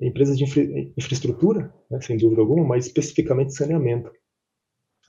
[0.00, 0.62] Empresas de infra
[0.96, 2.00] infraestrutura, né?
[2.00, 4.10] sem dúvida alguma, mas especificamente saneamento.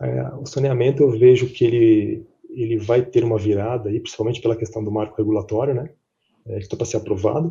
[0.01, 4.57] É, o saneamento eu vejo que ele ele vai ter uma virada, aí, principalmente pela
[4.57, 5.89] questão do marco regulatório, né,
[6.45, 7.49] é, que está para ser aprovado,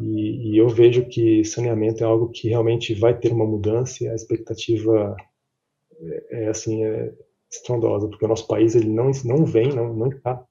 [0.00, 4.14] e, e, eu vejo que saneamento é algo que realmente vai ter uma mudança a
[4.14, 5.16] expectativa
[6.00, 7.12] é, é assim, é
[7.50, 10.44] estrondosa, porque o nosso país ele não, não vem, não, não, tá,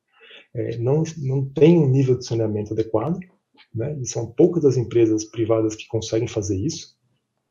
[0.55, 3.19] é, não, não tem um nível de saneamento adequado,
[3.73, 6.95] né, e são poucas as empresas privadas que conseguem fazer isso,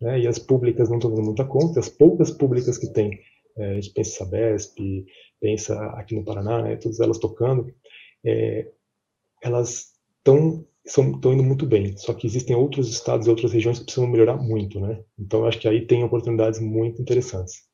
[0.00, 3.18] né, e as públicas não estão dando muita conta, as poucas públicas que têm
[3.56, 4.76] é, a gente pensa Sabesp,
[5.40, 7.72] pensa aqui no Paraná, né, todas elas tocando,
[8.24, 8.70] é,
[9.42, 11.96] elas estão estão indo muito bem.
[11.96, 15.02] Só que existem outros estados e outras regiões que precisam melhorar muito, né?
[15.18, 17.64] Então acho que aí tem oportunidades muito interessantes.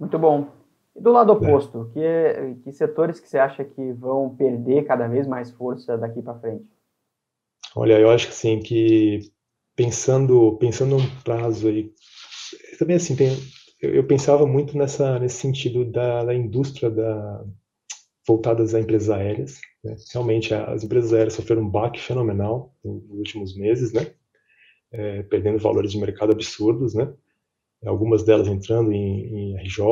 [0.00, 0.48] Muito bom.
[0.96, 2.54] E do lado oposto, é.
[2.54, 6.40] que, que setores que você acha que vão perder cada vez mais força daqui para
[6.40, 6.66] frente?
[7.76, 9.20] Olha, eu acho que assim que
[9.76, 11.92] pensando pensando num prazo aí,
[12.78, 13.30] também assim tem
[13.80, 17.44] eu, eu pensava muito nessa, nesse sentido da, da indústria da,
[18.26, 19.60] voltadas a empresas aéreas.
[19.82, 19.96] Né?
[20.12, 24.12] Realmente, as empresas aéreas sofreram um baque fenomenal nos últimos meses, né?
[24.92, 27.12] É, perdendo valores de mercado absurdos, né?
[27.84, 29.82] Algumas delas entrando em, em RJ,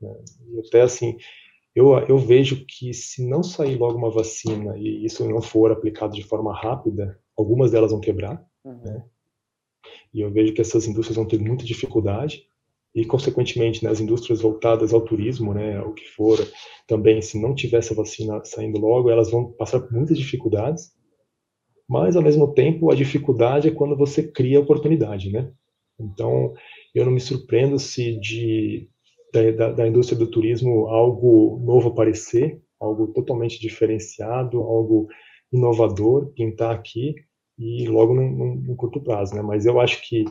[0.00, 0.16] né?
[0.52, 1.16] e até assim,
[1.74, 6.14] eu, eu vejo que se não sair logo uma vacina e isso não for aplicado
[6.14, 8.80] de forma rápida, algumas delas vão quebrar, uhum.
[8.82, 9.04] né?
[10.12, 12.48] E eu vejo que essas indústrias vão ter muita dificuldade
[12.94, 16.38] e, consequentemente, né, as indústrias voltadas ao turismo, né, o que for,
[16.86, 20.90] também, se não tiver essa vacina saindo logo, elas vão passar por muitas dificuldades.
[21.88, 25.52] Mas, ao mesmo tempo, a dificuldade é quando você cria oportunidade, né?
[25.98, 26.54] Então,
[26.94, 28.88] eu não me surpreendo se de
[29.32, 35.08] da, da, indústria do turismo algo novo aparecer, algo totalmente diferenciado, algo
[35.52, 37.14] inovador pintar aqui
[37.58, 39.42] e logo num, curto prazo, né?
[39.42, 40.24] Mas eu acho que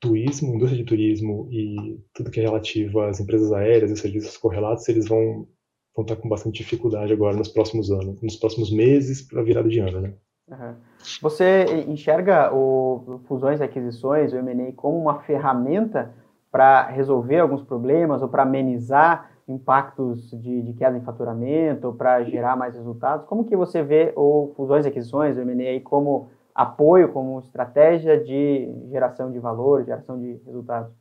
[0.00, 4.88] turismo, indústria de turismo e tudo que é relativo às empresas aéreas e serviços correlatos,
[4.88, 5.48] eles vão
[5.94, 9.80] vão estar com bastante dificuldade agora nos próximos anos, nos próximos meses para virada de
[9.80, 10.16] ano, né?
[10.50, 10.74] Uhum.
[11.22, 16.12] Você enxerga o fusões e aquisições, o M&A, como uma ferramenta
[16.50, 22.22] para resolver alguns problemas ou para amenizar impactos de, de, queda em faturamento ou para
[22.24, 23.26] gerar mais resultados?
[23.26, 28.72] Como que você vê o fusões e aquisições, o M&A, como apoio, como estratégia de
[28.90, 30.92] geração de valor, geração de resultados?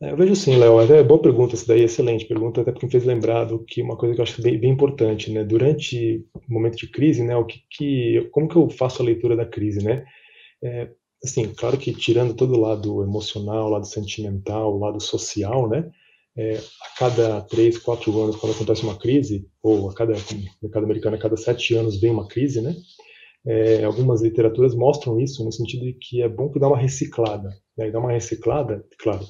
[0.00, 0.80] É, eu vejo sim, Léo.
[0.80, 3.96] É boa pergunta essa daí, excelente pergunta, até porque me fez lembrar do que uma
[3.96, 5.42] coisa que eu acho bem, bem importante, né?
[5.44, 7.36] Durante o momento de crise, né?
[7.36, 10.04] O que, que, como que eu faço a leitura da crise, né?
[10.62, 10.90] É,
[11.24, 15.90] assim, claro que tirando todo o lado emocional, o lado sentimental, o lado social, né?
[16.36, 20.84] É, a cada três, quatro anos, quando acontece uma crise, ou a cada no mercado
[20.84, 22.74] americano, a cada sete anos vem uma crise, né?
[23.46, 27.50] É, algumas literaturas mostram isso no sentido de que é bom que dá uma reciclada,
[27.76, 27.88] né?
[27.88, 29.24] E dá uma reciclada, claro,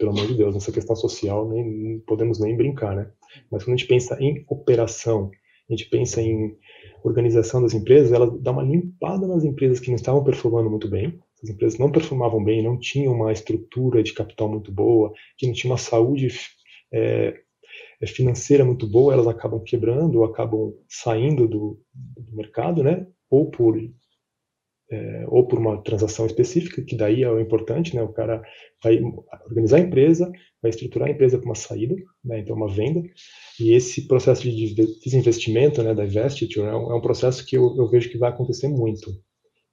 [0.00, 3.10] pelo amor de Deus, nessa questão social nem, nem podemos nem brincar, né?
[3.52, 5.30] Mas quando a gente pensa em operação,
[5.68, 6.56] a gente pensa em
[7.04, 11.20] organização das empresas, ela dá uma limpada nas empresas que não estavam performando muito bem.
[11.44, 15.52] As empresas não performavam bem, não tinham uma estrutura de capital muito boa, que não
[15.52, 16.28] tinha uma saúde
[16.92, 17.38] é,
[18.06, 23.06] financeira muito boa, elas acabam quebrando, acabam saindo do, do mercado, né?
[23.28, 23.76] Ou por
[24.90, 28.02] é, ou por uma transação específica, que daí é o importante, né?
[28.02, 28.42] O cara
[28.82, 29.00] vai
[29.46, 32.40] organizar a empresa, vai estruturar a empresa para uma saída, né?
[32.40, 33.00] Então uma venda,
[33.60, 37.76] e esse processo de desinvestimento, né, da investiture, é um, é um processo que eu,
[37.76, 39.10] eu, vejo que vai acontecer muito,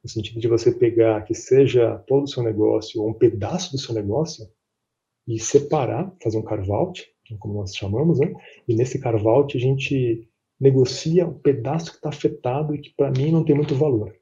[0.03, 3.79] no sentido de você pegar que seja todo o seu negócio ou um pedaço do
[3.79, 4.45] seu negócio
[5.27, 7.05] e separar, fazer um carve-out,
[7.39, 8.31] como nós chamamos, né?
[8.67, 13.31] E nesse carve-out a gente negocia um pedaço que está afetado e que para mim
[13.31, 14.13] não tem muito valor.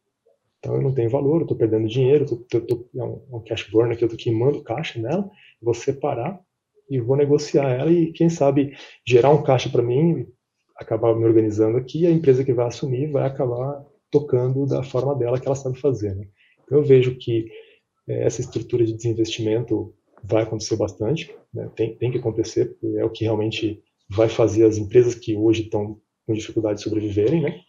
[0.65, 3.39] Então eu não tenho valor, eu estou perdendo dinheiro, tô, tô, tô, é um, um
[3.41, 5.30] cash burn aqui, eu estou queimando caixa nela,
[5.62, 6.41] vou separar
[6.89, 8.75] e vou negociar ela e quem sabe
[9.06, 10.28] gerar um caixa para mim,
[10.75, 15.39] acabar me organizando aqui, a empresa que vai assumir vai acabar tocando da forma dela
[15.39, 16.15] que ela sabe fazer.
[16.15, 16.28] Né?
[16.63, 17.45] Então eu vejo que
[18.10, 21.69] é, essa estrutura de desinvestimento vai acontecer bastante, né?
[21.75, 26.01] tem, tem que acontecer, é o que realmente vai fazer as empresas que hoje estão
[26.25, 27.62] com dificuldade de sobreviverem, né?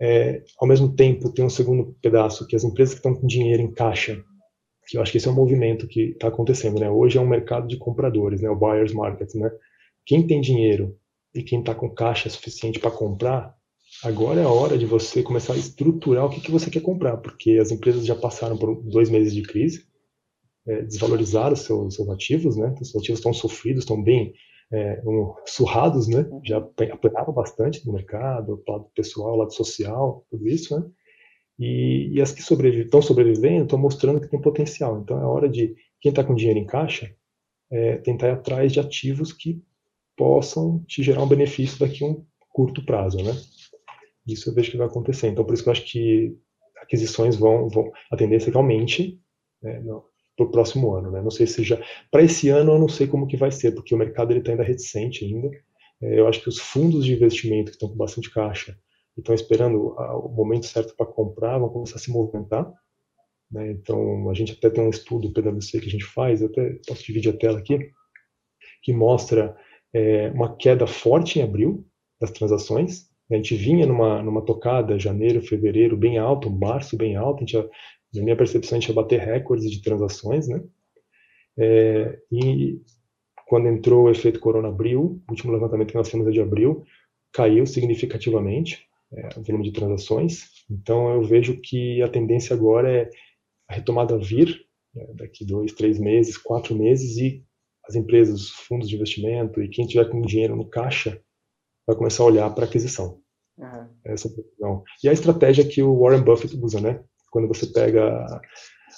[0.00, 3.62] É, ao mesmo tempo, tem um segundo pedaço, que as empresas que estão com dinheiro
[3.62, 4.22] em caixa,
[4.86, 6.90] que eu acho que esse é um movimento que está acontecendo, né?
[6.90, 8.50] Hoje é um mercado de compradores, né?
[8.50, 9.50] O buyer's market, né?
[10.04, 10.96] Quem tem dinheiro
[11.34, 13.54] e quem está com caixa suficiente para comprar,
[14.02, 17.16] agora é a hora de você começar a estruturar o que, que você quer comprar,
[17.18, 19.86] porque as empresas já passaram por dois meses de crise,
[20.66, 22.74] é, desvalorizaram seus, seus ativos, né?
[22.80, 24.34] Os ativos estão sofridos, estão bem
[24.72, 26.20] é, um, surrados, né?
[26.20, 26.40] Uhum.
[26.44, 30.86] Já apanharam bastante no mercado, lado pessoal, lado social, tudo isso, né?
[31.58, 35.00] E, e as que estão sobrevivendo estão mostrando que tem potencial.
[35.00, 37.14] Então é hora de quem está com dinheiro em caixa
[37.70, 39.62] é, tentar ir atrás de ativos que
[40.16, 43.32] possam te gerar um benefício daqui a um curto prazo, né?
[44.26, 45.28] Isso eu vejo que vai acontecer.
[45.28, 46.36] Então por isso que eu acho que
[46.80, 49.20] aquisições vão, vão a tendência é que aumente
[49.62, 49.82] né,
[50.36, 51.10] para o próximo ano.
[51.10, 51.22] Né?
[51.22, 53.94] Não sei se já para esse ano eu não sei como que vai ser, porque
[53.94, 55.50] o mercado ele está ainda reticente ainda.
[56.02, 58.76] É, eu acho que os fundos de investimento que estão com bastante caixa
[59.16, 62.72] e estão esperando o momento certo para comprar vão começar a se movimentar.
[63.50, 63.70] Né?
[63.70, 67.04] Então a gente até tem um estudo PwC que a gente faz, eu até posso
[67.04, 67.78] dividir a tela aqui,
[68.82, 69.56] que mostra
[69.92, 71.86] é, uma queda forte em abril
[72.20, 73.08] das transações.
[73.34, 77.70] A gente vinha numa, numa tocada, janeiro, fevereiro, bem alto, março bem alto, a gente
[78.14, 80.62] na minha percepção, a gente ia bater recordes de transações, né?
[81.58, 82.80] É, e
[83.46, 86.84] quando entrou o efeito Corona Abril, o último levantamento que nós temos é de abril,
[87.32, 90.48] caiu significativamente é, o volume de transações.
[90.70, 93.10] Então eu vejo que a tendência agora é
[93.68, 97.44] a retomada vir né, daqui dois, três meses, quatro meses e
[97.86, 101.20] as empresas, fundos de investimento e quem tiver com dinheiro no caixa
[101.86, 103.23] vai começar a olhar para aquisição.
[103.58, 103.86] Uhum.
[104.04, 107.00] Essa é a E a estratégia que o Warren Buffett usa, né?
[107.34, 108.24] quando você pega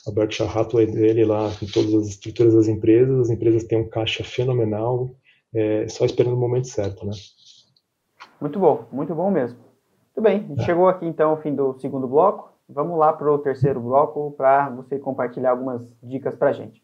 [0.06, 3.88] a Berkshire Hathaway dele lá, com todas as estruturas das empresas, as empresas têm um
[3.88, 5.08] caixa fenomenal,
[5.54, 7.12] é, só esperando o momento certo, né?
[8.38, 9.58] Muito bom, muito bom mesmo.
[9.58, 10.64] Muito bem, a gente é.
[10.66, 12.52] chegou aqui então ao fim do segundo bloco.
[12.68, 16.82] vamos lá para o terceiro bloco para você compartilhar algumas dicas para a gente.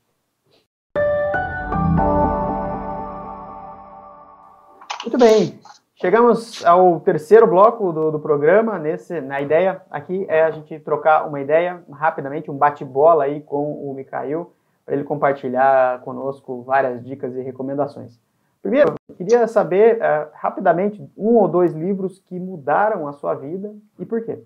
[5.04, 5.60] Muito bem,
[6.02, 8.76] chegamos ao terceiro bloco do, do programa.
[8.76, 13.72] Nesse, na ideia aqui é a gente trocar uma ideia rapidamente, um bate-bola aí com
[13.72, 14.52] o Mikhail,
[14.84, 18.18] para ele compartilhar conosco várias dicas e recomendações.
[18.60, 24.04] Primeiro, queria saber uh, rapidamente um ou dois livros que mudaram a sua vida e
[24.04, 24.40] por quê.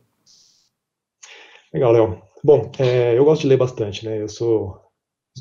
[1.73, 2.23] Legal, Léo.
[2.45, 4.21] Bom, é, eu gosto de ler bastante, né?
[4.21, 4.83] Eu sou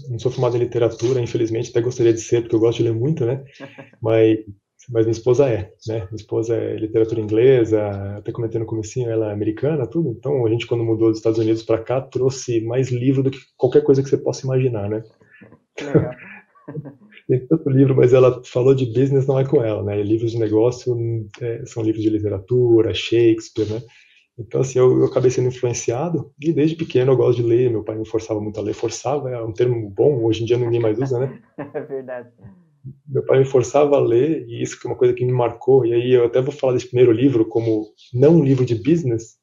[0.10, 2.94] não sou formado em literatura, infelizmente, até gostaria de ser, porque eu gosto de ler
[2.94, 3.44] muito, né?
[4.02, 4.40] Mas,
[4.90, 6.00] mas minha esposa é, né?
[6.06, 10.10] Minha esposa é literatura inglesa, até comentei no comecinho, ela é americana, tudo.
[10.10, 13.40] Então, a gente, quando mudou dos Estados Unidos para cá, trouxe mais livro do que
[13.58, 15.04] qualquer coisa que você possa imaginar, né?
[15.82, 16.12] Legal.
[17.28, 20.02] Tem tanto livro, mas ela falou de business, não é com ela, né?
[20.04, 20.96] Livros de negócio
[21.42, 23.82] é, são livros de literatura, Shakespeare, né?
[24.38, 27.72] Então, assim, eu, eu, acabei sendo influenciado e desde pequeno eu gosto de ler.
[27.72, 28.74] Meu pai me forçava muito a ler.
[28.74, 31.42] Forçava é um termo bom, hoje em dia ninguém mais usa, né?
[31.74, 32.30] É verdade.
[33.08, 35.86] Meu pai me forçava a ler e isso é uma coisa que me marcou.
[35.86, 39.38] E aí eu até vou falar desse primeiro livro como não um livro de business,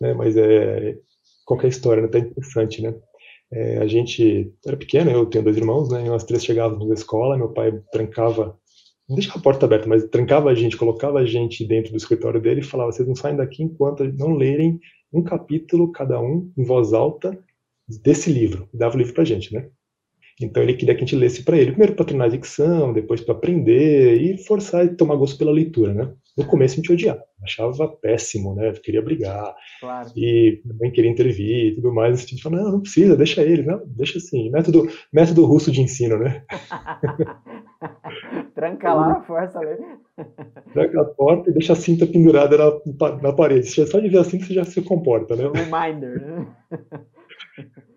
[0.00, 0.14] né?
[0.14, 0.98] Mas é
[1.44, 2.08] qualquer história, né?
[2.08, 2.94] Tá interessante, né?
[3.52, 6.04] É, a gente era pequeno, eu tenho dois irmãos, né?
[6.04, 8.58] E nós três chegávamos na escola, meu pai trancava
[9.08, 12.40] não deixava a porta aberta, mas trancava a gente, colocava a gente dentro do escritório
[12.40, 14.80] dele e falava: vocês não saem daqui enquanto não lerem
[15.12, 17.38] um capítulo cada um em voz alta
[18.02, 18.68] desse livro.
[18.72, 19.68] E dava o livro para a gente, né?
[20.40, 23.20] Então ele queria que a gente lesse para ele, primeiro para treinar a dicção, depois
[23.20, 26.12] para aprender e forçar e tomar gosto pela leitura, né?
[26.36, 28.72] No começo a gente odiava, achava péssimo, né?
[28.72, 30.08] Queria brigar claro.
[30.16, 32.24] e também queria intervir e tudo mais.
[32.24, 35.80] A gente falava, não, não precisa, deixa ele, não, deixa assim, método, método russo de
[35.80, 36.42] ensino, né?
[38.54, 39.76] Tranca lá, força ali.
[40.72, 43.68] Tranca a porta e deixa a cinta pendurada na, na parede.
[43.68, 45.50] Só de ver a cinta você já se comporta, né?
[45.54, 46.46] Reminder, né?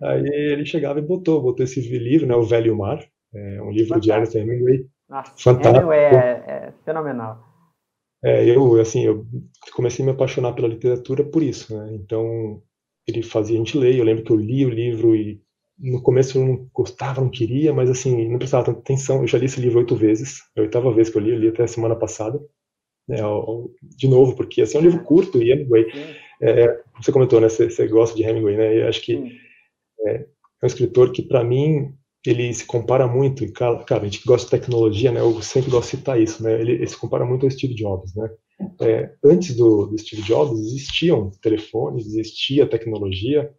[0.10, 4.00] Aí ele chegava e botou, botou esse livro, né, O Velho Mar, é um livro
[4.00, 4.86] de Ernest Hemingway.
[5.10, 5.78] Nossa, Fantástico.
[5.78, 7.43] Hemingway é, é fenomenal.
[8.24, 9.26] É, eu, assim, eu
[9.74, 11.93] comecei a me apaixonar pela literatura por isso, né?
[11.93, 12.62] Então,
[13.08, 15.41] ele fazia a gente ler, eu lembro que eu li o livro e
[15.80, 19.22] no começo eu não gostava, não queria, mas assim, não prestava tanta atenção.
[19.22, 21.39] Eu já li esse livro oito vezes, é a oitava vez que eu li, eu
[21.39, 22.39] li até a semana passada,
[23.08, 23.17] né,
[23.82, 25.86] de novo, porque assim, é um livro curto e Hemingway,
[26.41, 29.39] é, você comentou, né, você, você, gosta de Hemingway, né, eu acho que
[30.06, 30.28] é, é
[30.66, 31.94] um escritor que para mim
[32.26, 35.42] ele se compara muito, e cara, cara, a gente que gosta de tecnologia, né, eu
[35.42, 38.30] sempre gosto de citar isso, né, ele, ele se compara muito ao Steve Jobs, né,
[38.82, 43.54] é, antes do, do, Steve Jobs existiam telefones, existia tecnologia,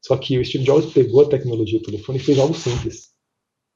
[0.00, 3.12] só que o Steve Jobs pegou a tecnologia do telefone e fez algo simples.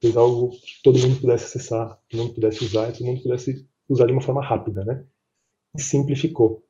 [0.01, 4.05] Fez algo que todo mundo pudesse acessar, todo mundo pudesse usar, todo mundo pudesse usar
[4.05, 5.05] de uma forma rápida, né?
[5.75, 6.66] E simplificou.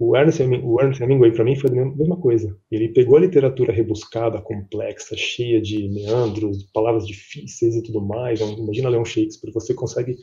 [0.00, 2.56] O Ernest, o Ernest Hemingway, para mim, foi a mesma coisa.
[2.70, 8.40] Ele pegou a literatura rebuscada, complexa, cheia de meandros, palavras difíceis e tudo mais.
[8.40, 10.16] Imagina ler um Shakespeare, você consegue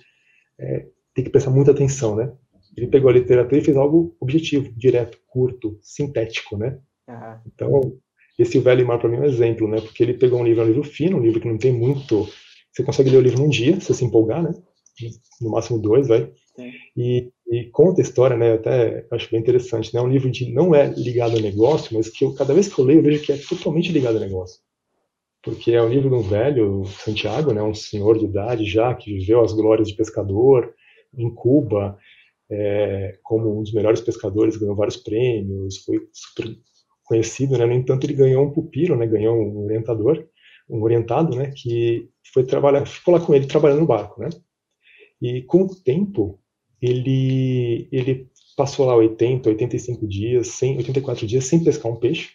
[0.59, 2.33] é, ter que prestar muita atenção, né?
[2.75, 6.79] Ele pegou a literatura e fez algo objetivo, direto, curto, sintético, né?
[7.07, 7.37] Uhum.
[7.45, 7.81] Então,
[8.39, 9.79] esse O Velho Mar para mim é um exemplo, né?
[9.79, 12.27] Porque ele pegou um livro, um livro fino, um livro que não tem muito.
[12.73, 14.51] Você consegue ler o livro num dia, se você se empolgar, né?
[15.39, 16.31] No máximo dois, vai.
[16.95, 18.53] E, e, conta a história, né?
[18.53, 19.99] Até acho bem interessante, né?
[19.99, 22.79] É um livro de não é ligado ao negócio, mas que eu, cada vez que
[22.79, 24.59] eu leio eu vejo que é totalmente ligado ao negócio.
[25.43, 27.61] Porque é um livro de um velho, Santiago, né?
[27.61, 30.73] Um senhor de idade já que viveu as glórias de pescador
[31.15, 31.97] em Cuba,
[32.49, 36.57] é, como um dos melhores pescadores, ganhou vários prêmios, foi super
[37.03, 37.65] conhecido, né?
[37.65, 39.07] No entanto, ele ganhou um pupilo, né?
[39.07, 40.27] Ganhou um orientador,
[40.69, 41.51] um orientado, né?
[41.55, 44.29] Que foi trabalhar, ficou lá com ele trabalhando no barco, né?
[45.21, 46.39] E com o tempo,
[46.81, 52.31] ele ele passou lá 80, 85 dias, 100, 84 dias sem pescar um peixe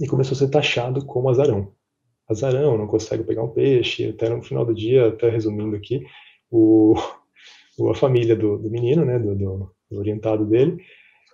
[0.00, 1.72] e começou a ser taxado como azarão.
[2.28, 6.04] Azarão, não consegue pegar um peixe, até no final do dia, até resumindo aqui,
[6.50, 6.94] o,
[7.90, 10.76] a família do, do menino, né, do, do, do orientado dele,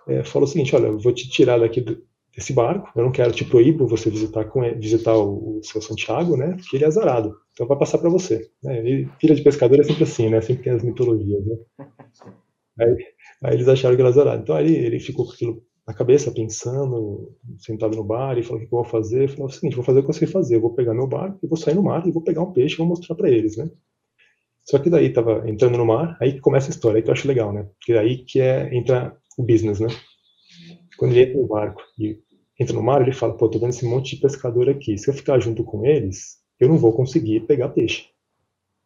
[0.07, 2.01] é, falou o seguinte, olha, eu vou te tirar daqui do,
[2.35, 2.91] desse barco.
[2.95, 6.55] Eu não quero te proíbo você visitar com visitar o, o, seu Santiago, né?
[6.57, 7.35] Porque ele é azarado.
[7.53, 8.49] Então vai passar para você.
[8.61, 8.89] Né?
[8.89, 10.41] E filha de pescador é sempre assim, né?
[10.41, 11.55] Sempre tem as mitologias, né?
[12.79, 12.97] Aí,
[13.43, 14.41] aí eles acharam que ele era azarado.
[14.43, 18.67] Então aí ele ficou com aquilo na cabeça, pensando, sentado no bar, e falou: o
[18.67, 19.19] que eu vou fazer?
[19.23, 20.55] Ele falou: o seguinte, vou fazer o que eu sei fazer.
[20.55, 22.75] Eu vou pegar meu barco e vou sair no mar e vou pegar um peixe
[22.75, 23.69] e vou mostrar para eles, né?
[24.69, 27.13] Só que daí tava entrando no mar, aí que começa a história, aí que eu
[27.13, 27.63] acho legal, né?
[27.79, 29.87] Porque aí que é, entra o business, né?
[30.97, 32.19] Quando ele entra no barco e
[32.59, 34.97] entra no mar, ele fala, pô, tô vendo esse monte de pescador aqui.
[34.97, 38.05] Se eu ficar junto com eles, eu não vou conseguir pegar peixe.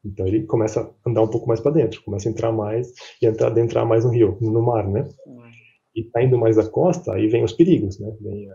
[0.08, 2.92] Então ele começa a andar um pouco mais para dentro, começa a entrar mais
[3.22, 5.08] e entrar, adentrar mais no rio, no mar, né?
[5.96, 8.16] E tá indo mais da costa, aí vem os perigos, né?
[8.22, 8.50] Vem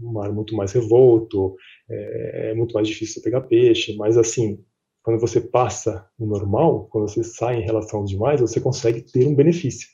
[0.00, 1.54] um mar muito mais revolto,
[1.88, 4.58] é, é muito mais difícil pegar peixe, mas assim,
[5.02, 9.26] quando você passa o normal, quando você sai em relação aos demais, você consegue ter
[9.26, 9.88] um benefício,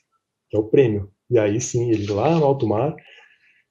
[0.49, 1.09] que é o prêmio.
[1.29, 2.95] E aí sim, ele lá no alto mar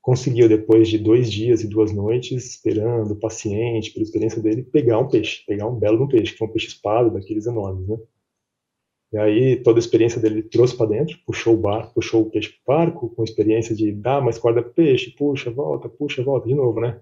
[0.09, 5.07] conseguiu, depois de dois dias e duas noites, esperando, paciente, pela experiência dele, pegar um
[5.07, 7.99] peixe, pegar um belo um peixe, que é um peixe espada, daqueles enormes, né?
[9.13, 12.31] E aí toda a experiência dele ele trouxe para dentro, puxou o barco, puxou o
[12.31, 16.25] peixe para o barco, com experiência de dar mais corda pro peixe, puxa, volta, puxa,
[16.25, 16.99] volta, de novo, né?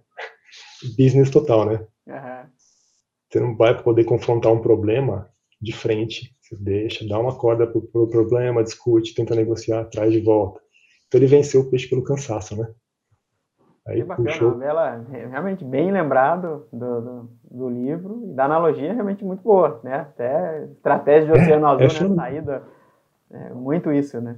[0.98, 1.86] Business total, né?
[2.08, 2.50] Uhum.
[3.30, 5.30] Você não vai poder confrontar um problema
[5.62, 10.18] de frente, você deixa, dá uma corda pro, pro problema, discute, tenta negociar, traz de
[10.18, 10.60] volta.
[11.06, 12.68] Então ele venceu o peixe pelo cansaço, né?
[13.86, 14.50] Aí que bacana, puxou...
[14.50, 19.94] novela realmente bem lembrado do, do, do, livro e da analogia realmente muito boa, né?
[19.94, 22.16] Até estratégia de é, Oceano é, Azul, né?
[22.16, 22.62] Saída,
[23.30, 24.36] é, muito isso, né?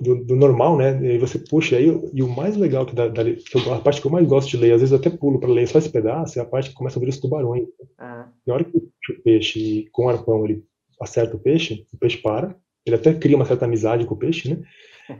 [0.00, 1.00] Do, do, normal, né?
[1.02, 4.00] E você puxa aí, e o mais legal que, da, da, que eu, a parte
[4.00, 5.90] que eu mais gosto de ler, às vezes eu até pulo para ler só esse
[5.90, 7.68] pedaço, é a parte que começa a ver os tubarões.
[7.98, 8.26] Ah.
[8.46, 10.64] Na hora que o peixe, com o arpão, ele
[11.00, 12.54] acerta o peixe, o peixe para,
[12.84, 14.62] ele até cria uma certa amizade com o peixe, né?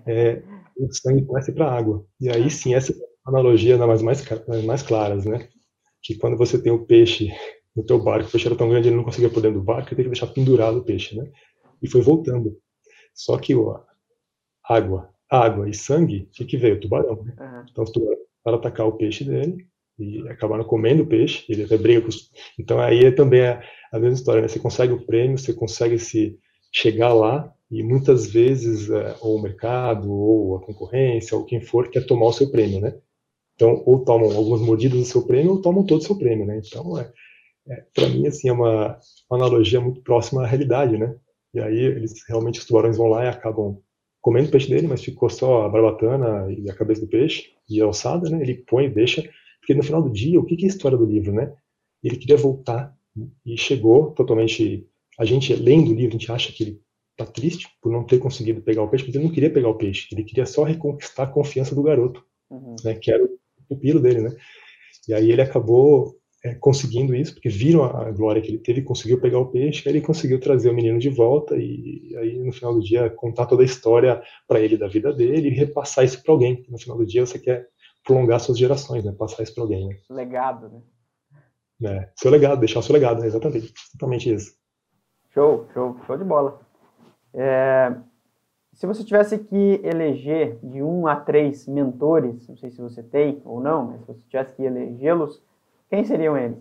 [0.07, 0.43] É,
[0.77, 2.05] o sangue começa para a água.
[2.21, 4.25] E aí sim, essa é analogia das mais,
[4.65, 5.49] mais claras, né?
[6.03, 7.31] Que quando você tem o peixe
[7.75, 9.89] no teu barco, o peixe era tão grande, ele não conseguia por dentro do barco,
[9.89, 11.31] ele tem que deixar pendurado o peixe, né?
[11.83, 12.57] E foi voltando.
[13.15, 13.81] Só que ó,
[14.65, 16.77] água, água e sangue, o que, que veio?
[16.77, 17.23] O tubarão.
[17.23, 17.35] Né?
[17.39, 17.65] Uhum.
[17.71, 19.67] Então, os tubarões para atacar o peixe dele
[19.99, 22.31] e acabaram comendo o peixe, ele até briga com os...
[22.59, 23.63] Então, aí é também a,
[23.93, 24.49] a mesma história, né?
[24.49, 26.39] Você consegue o prêmio, você consegue se
[26.73, 31.89] chegar lá e muitas vezes é, ou o mercado ou a concorrência ou quem for
[31.89, 32.95] quer tomar o seu prêmio, né?
[33.55, 36.61] Então, ou tomam algumas mordidas do seu prêmio ou tomam todo o seu prêmio, né?
[36.63, 37.11] Então, é,
[37.69, 38.99] é para mim, assim, é uma,
[39.31, 41.17] uma, analogia muito próxima à realidade, né?
[41.55, 43.79] E aí, eles realmente, os tubarões vão lá e acabam
[44.21, 47.81] comendo o peixe dele, mas ficou só a barbatana e a cabeça do peixe e
[47.81, 48.43] a alçada, né?
[48.43, 49.23] Ele põe e deixa,
[49.61, 51.55] porque no final do dia, o que é a história do livro, né?
[52.05, 52.95] Ele queria voltar
[53.47, 54.87] e chegou totalmente...
[55.19, 56.83] A gente, lendo o livro, a gente acha que ele
[57.17, 59.77] tá triste por não ter conseguido pegar o peixe, mas ele não queria pegar o
[59.77, 62.77] peixe, ele queria só reconquistar a confiança do garoto, uhum.
[62.85, 63.39] né, que era o
[63.69, 64.37] pupilo dele, né?
[65.09, 69.21] E aí ele acabou é, conseguindo isso, porque viram a, glória que ele teve, conseguiu
[69.21, 72.75] pegar o peixe, aí ele conseguiu trazer o menino de volta e aí no final
[72.75, 76.33] do dia contar toda a história para ele da vida dele e repassar isso para
[76.33, 76.65] alguém.
[76.69, 77.69] No final do dia você quer
[78.05, 79.13] prolongar suas gerações, né?
[79.13, 79.89] Passar isso para alguém.
[79.89, 79.97] Né?
[80.11, 80.83] Legado, né?
[81.85, 84.53] É, seu legado, deixar o seu legado, exatamente, exatamente isso.
[85.35, 86.61] Show, show, show de bola.
[87.35, 87.95] É,
[88.73, 93.41] se você tivesse que eleger de um a três mentores, não sei se você tem
[93.45, 95.43] ou não, mas se você tivesse que elegê-los,
[95.91, 96.59] quem seriam eles?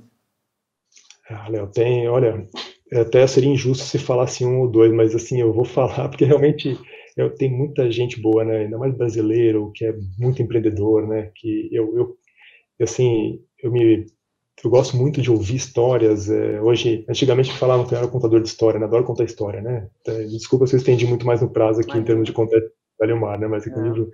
[1.30, 2.48] Ah, Léo, tem, olha,
[2.94, 6.78] até seria injusto se falasse um ou dois, mas assim, eu vou falar, porque realmente
[7.16, 11.70] eu tenho muita gente boa, né, ainda mais brasileiro, que é muito empreendedor, né, que
[11.72, 12.18] eu, eu
[12.82, 14.06] assim, eu me
[14.64, 16.30] eu gosto muito de ouvir histórias.
[16.30, 18.86] É, hoje, antigamente falavam que eu era contador de história, né?
[18.86, 19.90] adoro contar história, né?
[20.06, 22.02] É, desculpa se eu estendi muito mais no prazo aqui Mas...
[22.02, 22.60] em termos de contar
[23.00, 23.48] Velho Mar, né?
[23.48, 24.12] Mas é que o livro.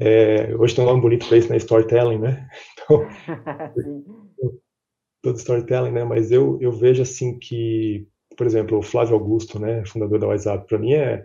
[0.00, 1.56] É, hoje tem um nome bonito para isso, né?
[1.56, 2.48] Storytelling, né?
[2.84, 3.06] Então,
[5.22, 6.02] todo storytelling, né?
[6.02, 9.84] Mas eu, eu vejo assim que, por exemplo, o Flávio Augusto, né?
[9.86, 11.24] Fundador da WhatsApp, para mim é,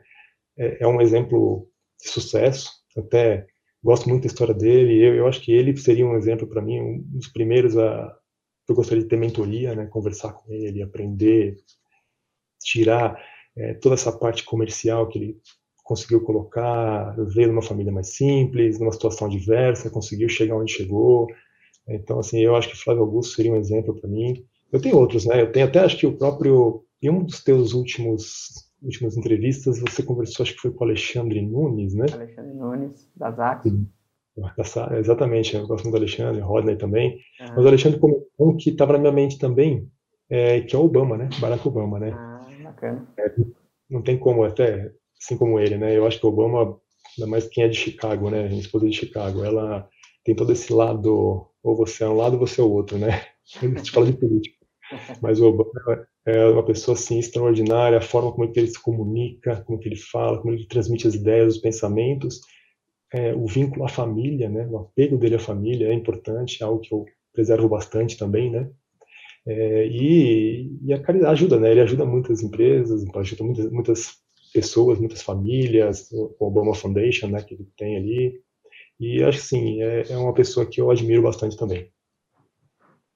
[0.56, 1.68] é, é um exemplo
[2.00, 2.70] de sucesso.
[2.96, 3.48] Até
[3.84, 5.04] gosto muito da história dele.
[5.04, 8.16] Eu, eu acho que ele seria um exemplo para mim, um dos primeiros a
[8.68, 11.56] eu gostaria de ter mentoria, né, conversar com ele, aprender,
[12.62, 13.18] tirar
[13.56, 15.38] é, toda essa parte comercial que ele
[15.84, 21.28] conseguiu colocar, veio numa família mais simples, numa situação diversa, conseguiu chegar onde chegou.
[21.88, 24.46] Então, assim, eu acho que Flávio Augusto seria um exemplo para mim.
[24.70, 25.42] Eu tenho outros, né?
[25.42, 30.04] Eu tenho até, acho que o próprio, em um dos teus últimos últimas entrevistas, você
[30.04, 32.06] conversou, acho que foi com o Alexandre Nunes, né?
[32.12, 33.66] Alexandre Nunes, da Zax.
[34.98, 37.20] Exatamente, eu gosto muito do Alexandre, Rodney também.
[37.40, 37.48] Uhum.
[37.56, 39.90] Mas o Alexandre comentou um que estava na minha mente também,
[40.30, 41.30] é, que é o Obama, né?
[41.40, 42.12] Barack Obama, né?
[42.14, 43.08] Ah, bacana.
[43.18, 43.34] É,
[43.90, 45.98] não tem como, até assim como ele, né?
[45.98, 46.78] Eu acho que o Obama,
[47.18, 48.48] ainda mais quem é de Chicago, né?
[48.48, 49.90] Minha esposa é de Chicago, ela
[50.24, 53.22] tem todo esse lado, ou você é um lado ou você é o outro, né?
[53.64, 54.57] A gente fala de política.
[55.22, 59.80] Mas o Obama é uma pessoa assim extraordinária, a forma como ele se comunica, como
[59.84, 62.42] ele fala, como ele transmite as ideias, os pensamentos,
[63.14, 64.68] é, o vínculo à família, né?
[64.68, 68.70] O apego dele à família é importante, é algo que eu preservo bastante também, né?
[69.46, 71.72] É, e, e a caridade ajuda, né?
[71.72, 74.18] Ele ajuda muitas empresas, ajuda muitas, muitas
[74.54, 77.42] pessoas, muitas famílias, o Obama Foundation, né?
[77.42, 78.42] Que ele tem ali.
[79.00, 81.90] E acho que sim, é, é uma pessoa que eu admiro bastante também.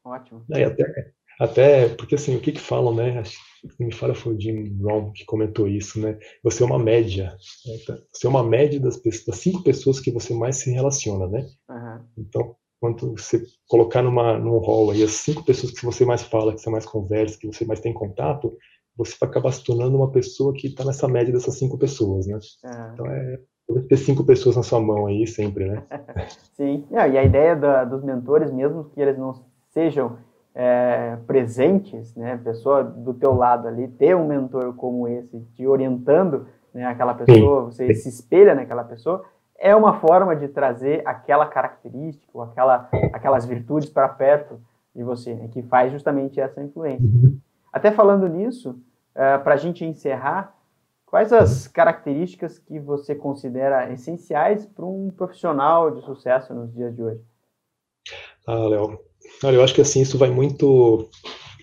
[0.04, 0.46] Ótimo.
[0.54, 1.12] Aí até
[1.42, 3.24] Até porque, assim, o que que falam, né?
[3.80, 6.20] Me fala foi o Jim Rohn que comentou isso, né?
[6.44, 7.36] Você é uma média.
[7.66, 7.78] Né?
[7.82, 11.28] Então, você é uma média das, pessoas, das cinco pessoas que você mais se relaciona,
[11.28, 11.48] né?
[11.68, 12.00] Uhum.
[12.16, 16.54] Então, quando você colocar numa, num hall aí as cinco pessoas que você mais fala,
[16.54, 18.56] que você mais conversa, que você mais tem contato,
[18.96, 22.38] você vai acabar se tornando uma pessoa que está nessa média dessas cinco pessoas, né?
[22.64, 22.94] Uhum.
[22.94, 23.40] Então, é
[23.90, 25.84] ter cinco pessoas na sua mão aí sempre, né?
[26.54, 30.18] Sim, e a ideia da, dos mentores, mesmo que eles não sejam
[30.54, 36.48] é, presentes, né, pessoa do teu lado ali, ter um mentor como esse te orientando,
[36.74, 37.88] né, aquela pessoa, Sim.
[37.88, 39.24] você se espelha naquela pessoa,
[39.58, 44.60] é uma forma de trazer aquela característica, ou aquela, aquelas virtudes para perto
[44.94, 47.06] de você, né, que faz justamente essa influência.
[47.06, 47.38] Uhum.
[47.72, 48.78] Até falando nisso,
[49.16, 50.54] é, para a gente encerrar,
[51.06, 57.04] quais as características que você considera essenciais para um profissional de sucesso nos dias de
[57.04, 57.22] hoje?
[58.48, 59.00] Ah, Léo,
[59.44, 61.10] Olha, eu acho que assim, isso vai muito.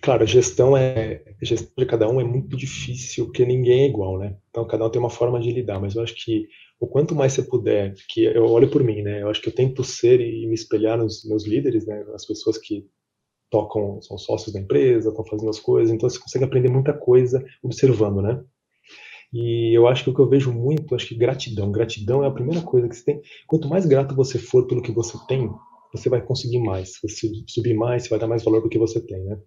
[0.02, 1.22] Claro, gestão é.
[1.42, 4.36] Gestão de cada um é muito difícil, porque ninguém é igual, né?
[4.50, 6.48] Então, cada um tem uma forma de lidar, mas eu acho que
[6.80, 9.22] o quanto mais você puder, que eu olho por mim, né?
[9.22, 12.04] Eu acho que eu tento ser e me espelhar nos meus líderes, né?
[12.14, 12.86] As pessoas que
[13.50, 17.44] tocam, são sócios da empresa, estão fazendo as coisas, então você consegue aprender muita coisa
[17.62, 18.42] observando, né?
[19.32, 21.70] E eu acho que o que eu vejo muito, acho que gratidão.
[21.70, 23.20] Gratidão é a primeira coisa que você tem.
[23.46, 25.50] Quanto mais grato você for pelo que você tem,
[25.92, 26.98] você vai conseguir mais.
[27.02, 29.38] Você subir mais, você vai dar mais valor do que você tem, né?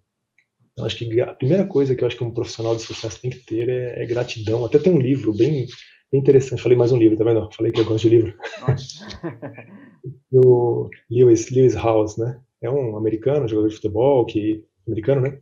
[0.72, 3.30] Então, acho que a primeira coisa que eu acho que um profissional de sucesso tem
[3.30, 4.64] que ter é, é gratidão.
[4.64, 5.66] Até tem um livro bem,
[6.10, 6.62] bem, interessante.
[6.62, 7.48] Falei mais um livro, tá vendo?
[7.52, 8.34] Falei que eu gosto de livro.
[10.32, 12.40] o Lewis, Lewis House, né?
[12.62, 15.38] É um americano, jogador de futebol, que americano, né?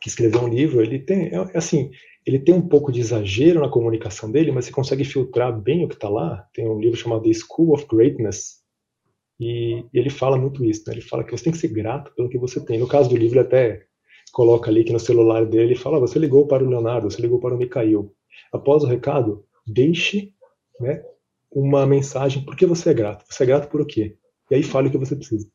[0.00, 0.80] Que escreveu um livro.
[0.80, 1.90] Ele tem, é, é assim,
[2.24, 5.88] ele tem um pouco de exagero na comunicação dele, mas você consegue filtrar bem o
[5.88, 6.46] que está lá.
[6.54, 8.60] Tem um livro chamado The School of Greatness,
[9.40, 10.94] e, ele fala muito isso, né?
[10.94, 12.78] Ele fala que você tem que ser grato pelo que você tem.
[12.78, 13.86] No caso do livro, ele até
[14.32, 17.40] coloca ali que no celular dele, ele fala: você ligou para o Leonardo, você ligou
[17.40, 18.14] para o Mikhail.
[18.52, 20.34] Após o recado, deixe
[20.78, 21.02] né,
[21.50, 23.24] uma mensagem por que você é grato.
[23.28, 24.16] Você é grato por o quê?
[24.50, 25.48] E aí fale o que você precisa.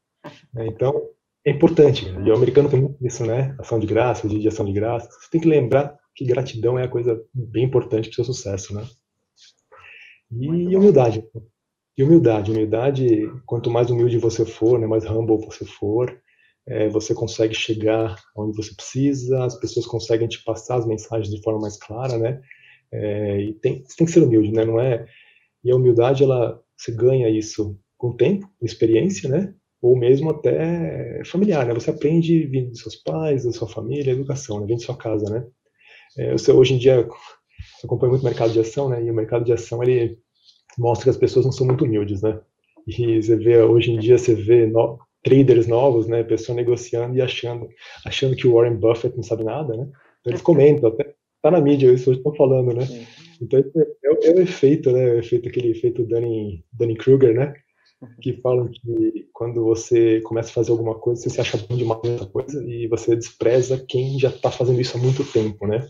[0.54, 0.68] Né?
[0.68, 1.10] Então,
[1.46, 2.10] é importante.
[2.10, 2.28] Né?
[2.28, 3.56] E o americano tem muito isso, né?
[3.60, 5.08] Ação de graça, dia de ação de graça.
[5.12, 8.74] Você tem que lembrar que gratidão é a coisa bem importante para o seu sucesso,
[8.74, 8.84] né?
[10.32, 11.24] E humildade.
[11.98, 16.20] E humildade, humildade, quanto mais humilde você for, né, mais humble você for,
[16.68, 21.42] é, você consegue chegar onde você precisa, as pessoas conseguem te passar as mensagens de
[21.42, 22.42] forma mais clara, né?
[22.92, 24.66] É, e tem, você tem que ser humilde, né?
[24.66, 25.06] Não é?
[25.64, 29.54] E a humildade, ela, você ganha isso com o tempo, com experiência, né?
[29.82, 31.74] Ou mesmo até familiar, né?
[31.74, 34.66] Você aprende vindo dos seus pais, da sua família, educação, né?
[34.66, 35.46] Vindo da sua casa, né?
[36.18, 37.10] É, hoje em dia, eu
[37.84, 39.04] acompanho muito o mercado de ação, né?
[39.04, 40.18] E o mercado de ação, ele
[40.78, 42.40] mostra que as pessoas não são muito humildes, né?
[42.88, 46.24] E você vê, hoje em dia, você vê no, traders novos, né?
[46.24, 47.68] Pessoa negociando e achando,
[48.06, 49.90] achando que o Warren Buffett não sabe nada, né?
[50.22, 52.86] Então, eles comentam, até tá na mídia isso hoje estão falando, né?
[53.42, 55.14] Então, é, é, o efeito, né?
[55.14, 57.54] O efeito, aquele efeito Dunning, Dunning Kruger, né?
[58.22, 62.02] Que falam que quando você começa a fazer alguma coisa, você se acha bom demais
[62.04, 65.88] nessa coisa e você despreza quem já está fazendo isso há muito tempo, né?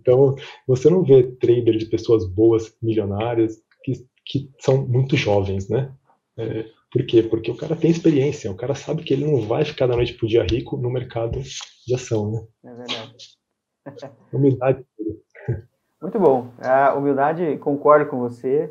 [0.00, 0.34] Então,
[0.66, 3.92] você não vê trader de pessoas boas, milionárias, que,
[4.24, 5.92] que são muito jovens, né?
[6.36, 7.22] É, por quê?
[7.22, 10.14] Porque o cara tem experiência, o cara sabe que ele não vai ficar da noite
[10.14, 11.40] pro dia rico no mercado
[11.86, 12.46] de ação, né?
[12.64, 13.16] É verdade.
[14.32, 14.84] Humildade.
[16.00, 16.48] Muito bom.
[16.60, 18.70] A humildade, concordo com você,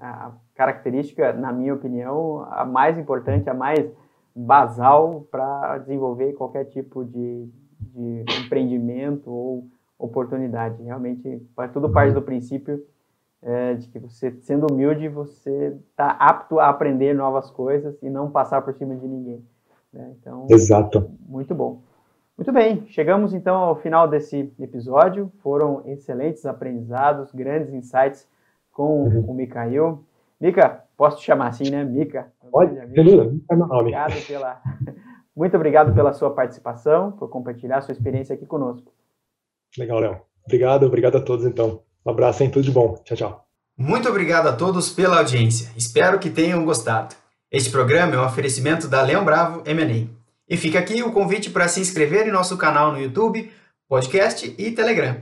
[0.00, 3.86] a característica, na minha opinião, a mais importante, a mais
[4.34, 7.48] basal para desenvolver qualquer tipo de,
[7.78, 9.68] de empreendimento ou
[10.04, 10.82] oportunidade.
[10.82, 11.42] Realmente,
[11.72, 12.84] tudo parte do princípio
[13.42, 18.30] é, de que você, sendo humilde, você está apto a aprender novas coisas e não
[18.30, 19.44] passar por cima de ninguém.
[19.92, 20.14] Né?
[20.18, 21.10] Então, Exato.
[21.28, 21.82] Muito bom.
[22.36, 25.30] Muito bem, chegamos então ao final desse episódio.
[25.40, 28.26] Foram excelentes aprendizados, grandes insights
[28.72, 29.26] com uhum.
[29.28, 30.02] o Mikael.
[30.40, 31.84] Mika, posso te chamar assim, né?
[31.84, 32.32] Mika.
[32.50, 33.32] Pode, beleza.
[33.70, 34.60] Obrigado pela,
[35.36, 38.92] muito obrigado pela sua participação, por compartilhar sua experiência aqui conosco.
[39.78, 40.20] Legal, Léo.
[40.44, 41.82] Obrigado, obrigado a todos então.
[42.04, 42.50] Um abraço, hein?
[42.50, 43.00] Tudo de bom.
[43.04, 43.44] Tchau, tchau.
[43.76, 45.70] Muito obrigado a todos pela audiência.
[45.76, 47.14] Espero que tenham gostado.
[47.50, 50.06] Este programa é um oferecimento da Leão Bravo M&A.
[50.48, 53.50] E fica aqui o convite para se inscrever em nosso canal no YouTube,
[53.88, 55.16] podcast e Telegram.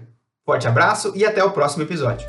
[0.44, 2.26] Forte abraço e até o próximo episódio.